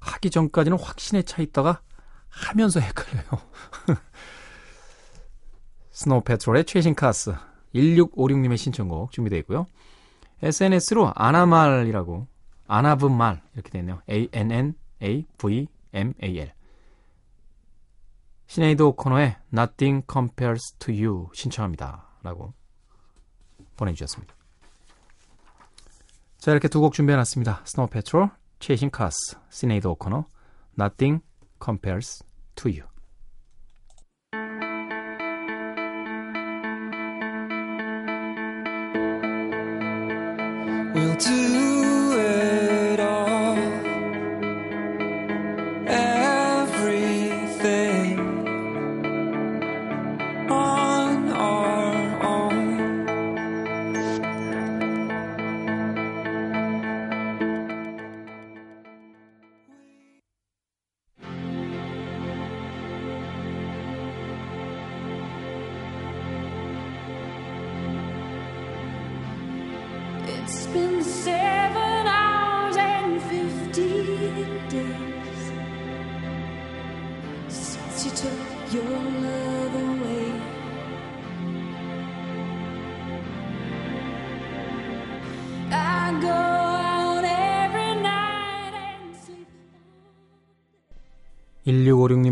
하기 0.00 0.30
전까지는 0.30 0.78
확신에 0.78 1.22
차 1.22 1.42
있다가 1.42 1.82
하면서 2.28 2.80
헷갈려요. 2.80 3.24
스노우 5.90 6.22
패트롤의 6.22 6.64
Chasing 6.64 6.94
Cars 6.94 7.34
1656님의 7.74 8.56
신청곡 8.56 9.12
준비되어 9.12 9.38
있고요. 9.40 9.66
SNS로 10.42 11.12
아나말이라고 11.14 12.26
아나브말 12.66 13.42
이렇게 13.54 13.70
되어 13.70 13.80
있네요. 13.80 14.00
A-N-N-A-V-M-A-L 14.08 14.72
시네이드 18.46 18.82
오코너의 18.82 19.36
Nothing 19.52 20.06
Compares 20.10 20.72
to 20.78 20.92
You 20.94 21.28
신청합니다. 21.34 22.08
라고 22.22 22.52
보내주셨습니다. 23.76 24.39
자 26.40 26.52
이렇게 26.52 26.68
두 26.68 26.80
곡 26.80 26.94
준비해놨습니다. 26.94 27.60
스노우 27.64 27.88
패트롤 27.88 28.30
Chasing 28.60 28.94
Cars, 28.96 29.36
시네이드 29.50 29.86
오코너, 29.86 30.24
Nothing 30.78 31.22
Compares 31.62 32.24
to 32.54 32.70
You. 32.70 32.88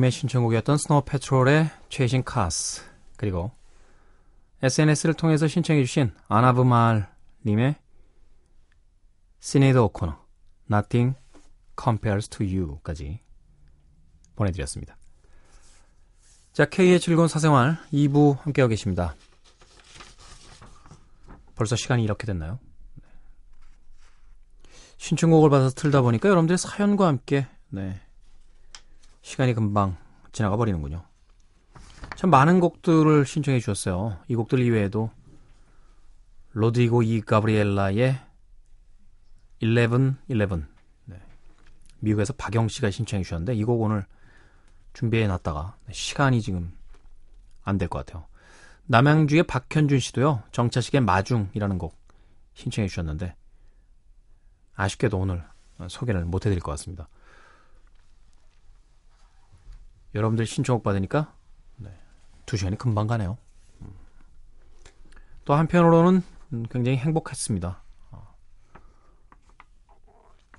님의 0.09 0.11
신청곡이었던 0.11 0.79
스노우 0.79 1.03
패트롤의 1.03 1.71
Chasing 1.89 2.25
Cars 2.25 2.83
그리고 3.17 3.53
SNS를 4.63 5.15
통해서 5.15 5.47
신청해 5.47 5.85
주신 5.85 6.13
아나브말 6.29 7.13
님의 7.47 7.77
시네이드 9.41 9.79
오코너 9.79 10.19
Nothing 10.71 11.17
Compares 11.81 12.29
to 12.29 12.47
You까지 12.47 13.21
보내드렸습니다. 14.35 14.97
자, 16.53 16.65
K의 16.65 17.01
즐거운 17.01 17.29
사생활 17.29 17.79
2부 17.93 18.41
함께하고 18.41 18.71
계십니다. 18.71 19.15
벌써 21.55 21.77
시간이 21.77 22.03
이렇게 22.03 22.27
됐나요? 22.27 22.59
네. 22.95 23.09
신청곡을 24.97 25.51
받아서 25.51 25.75
틀다 25.75 26.03
보니까 26.03 26.29
여러분들의 26.29 26.59
사연과 26.59 27.07
함께 27.07 27.47
네, 27.69 28.01
시간이 29.29 29.53
금방 29.53 29.95
지나가 30.33 30.57
버리는군요. 30.57 31.05
참 32.17 32.31
많은 32.31 32.61
곡들을 32.61 33.27
신청해 33.27 33.61
주셨어요. 33.61 34.17
이 34.27 34.35
곡들 34.35 34.59
이외에도 34.61 35.11
로드리고 36.53 37.03
이 37.03 37.21
가브리엘라의 37.21 38.19
11, 39.61 40.15
11. 40.31 40.49
네. 41.05 41.21
미국에서 42.01 42.33
박영 42.33 42.69
씨가 42.69 42.91
신청해 42.91 43.23
주셨는데 43.23 43.55
이 43.55 43.65
곡 43.65 43.83
오늘 43.83 44.07
준비해 44.95 45.27
놨다가 45.27 45.77
시간이 45.93 46.41
지금 46.41 46.73
안 47.65 47.77
될 47.77 47.87
것 47.91 48.07
같아요. 48.07 48.25
남양주의 48.87 49.43
박현준 49.43 49.99
씨도요. 50.01 50.43
정차식의 50.53 51.03
마중이라는 51.03 51.77
곡 51.77 51.95
신청해 52.55 52.89
주셨는데 52.89 53.37
아쉽게도 54.75 55.19
오늘 55.19 55.45
소개를 55.89 56.25
못 56.25 56.47
해드릴 56.47 56.63
것 56.63 56.71
같습니다. 56.73 57.09
여러분들 60.15 60.47
신청곡 60.47 60.83
받으니까 60.83 61.33
네, 61.77 61.91
두 62.47 62.57
시간이 62.57 62.77
금방 62.77 63.07
가네요. 63.07 63.39
음. 63.83 63.95
또 65.45 65.55
한편으로는 65.55 66.23
음, 66.53 66.67
굉장히 66.71 66.97
행복했습니다. 66.99 67.83
어. 68.13 68.35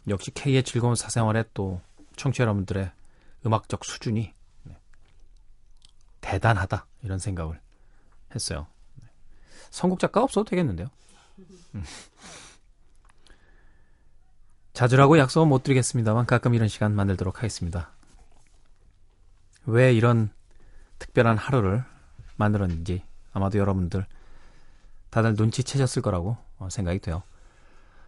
역시 0.07 0.31
K의 0.31 0.63
즐거운 0.63 0.95
사생활에 0.95 1.45
또 1.53 1.81
청취자 2.15 2.43
여러분들의 2.43 2.91
음악적 3.45 3.85
수준이 3.85 4.33
네, 4.63 4.77
대단하다 6.21 6.85
이런 7.03 7.19
생각을 7.19 7.59
했어요. 8.35 8.67
네. 9.01 9.07
선곡 9.71 9.99
작가 9.99 10.21
없어도 10.21 10.49
되겠는데요. 10.49 10.89
음. 11.75 11.83
자주라고 14.73 15.17
약속은 15.17 15.49
못 15.49 15.63
드리겠습니다만 15.63 16.25
가끔 16.25 16.53
이런 16.53 16.67
시간 16.67 16.95
만들도록 16.95 17.39
하겠습니다. 17.39 17.91
왜 19.65 19.93
이런 19.93 20.29
특별한 20.99 21.37
하루를 21.37 21.83
만들었는지 22.37 23.03
아마도 23.31 23.57
여러분들 23.57 24.05
다들 25.09 25.35
눈치채셨을 25.35 26.01
거라고 26.01 26.37
생각이 26.69 26.99
돼요. 26.99 27.23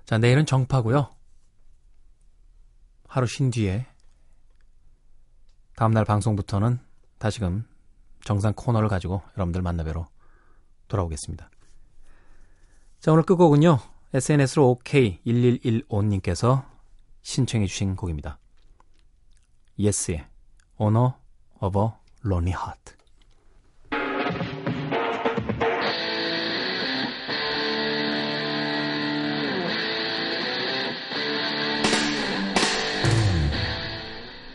자, 0.05 0.17
내일은 0.17 0.45
정파고요. 0.45 1.09
하루 3.07 3.27
쉰 3.27 3.51
뒤에 3.51 3.87
다음날 5.75 6.05
방송부터는 6.05 6.79
다시금 7.17 7.65
정상 8.23 8.53
코너를 8.53 8.87
가지고 8.87 9.21
여러분들 9.35 9.61
만나뵈러 9.61 10.07
돌아오겠습니다. 10.87 11.49
자, 12.99 13.11
오늘 13.11 13.23
끝곡은요. 13.23 13.79
SNS로 14.13 14.77
OK1115님께서 14.83 16.65
신청해 17.21 17.65
주신 17.67 17.95
곡입니다. 17.95 18.37
예스의 19.79 20.27
Honor 20.79 21.13
of 21.61 21.79
a 21.79 21.87
Lonely 22.25 22.53
Heart. 22.53 22.95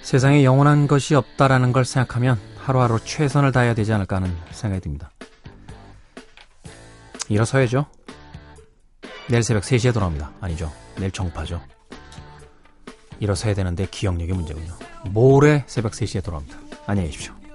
세상에 0.03 0.45
영원한 0.45 0.87
것이 0.87 1.17
없다라는 1.17 1.73
걸 1.73 1.85
생각하면 1.85 2.39
하루하루 2.59 3.01
최선을 3.05 3.51
다해야 3.51 3.75
되지 3.75 3.93
않을까 3.93 4.17
하는 4.17 4.37
생각이 4.53 4.81
듭니다. 4.83 5.11
일어서야죠. 7.29 7.87
내일 9.29 9.43
새벽 9.43 9.65
3시에 9.65 9.93
돌아옵니다. 9.93 10.31
아니죠. 10.41 10.73
내일 10.97 11.11
정파죠. 11.11 11.61
일어서야 13.19 13.55
되는데 13.55 13.87
기억력이 13.91 14.33
문제군요. 14.33 14.73
모레 15.07 15.65
새벽 15.67 15.93
3시에 15.93 16.23
돌아옵니다. 16.23 16.66
안녕히 16.87 17.09
계십시오. 17.09 17.46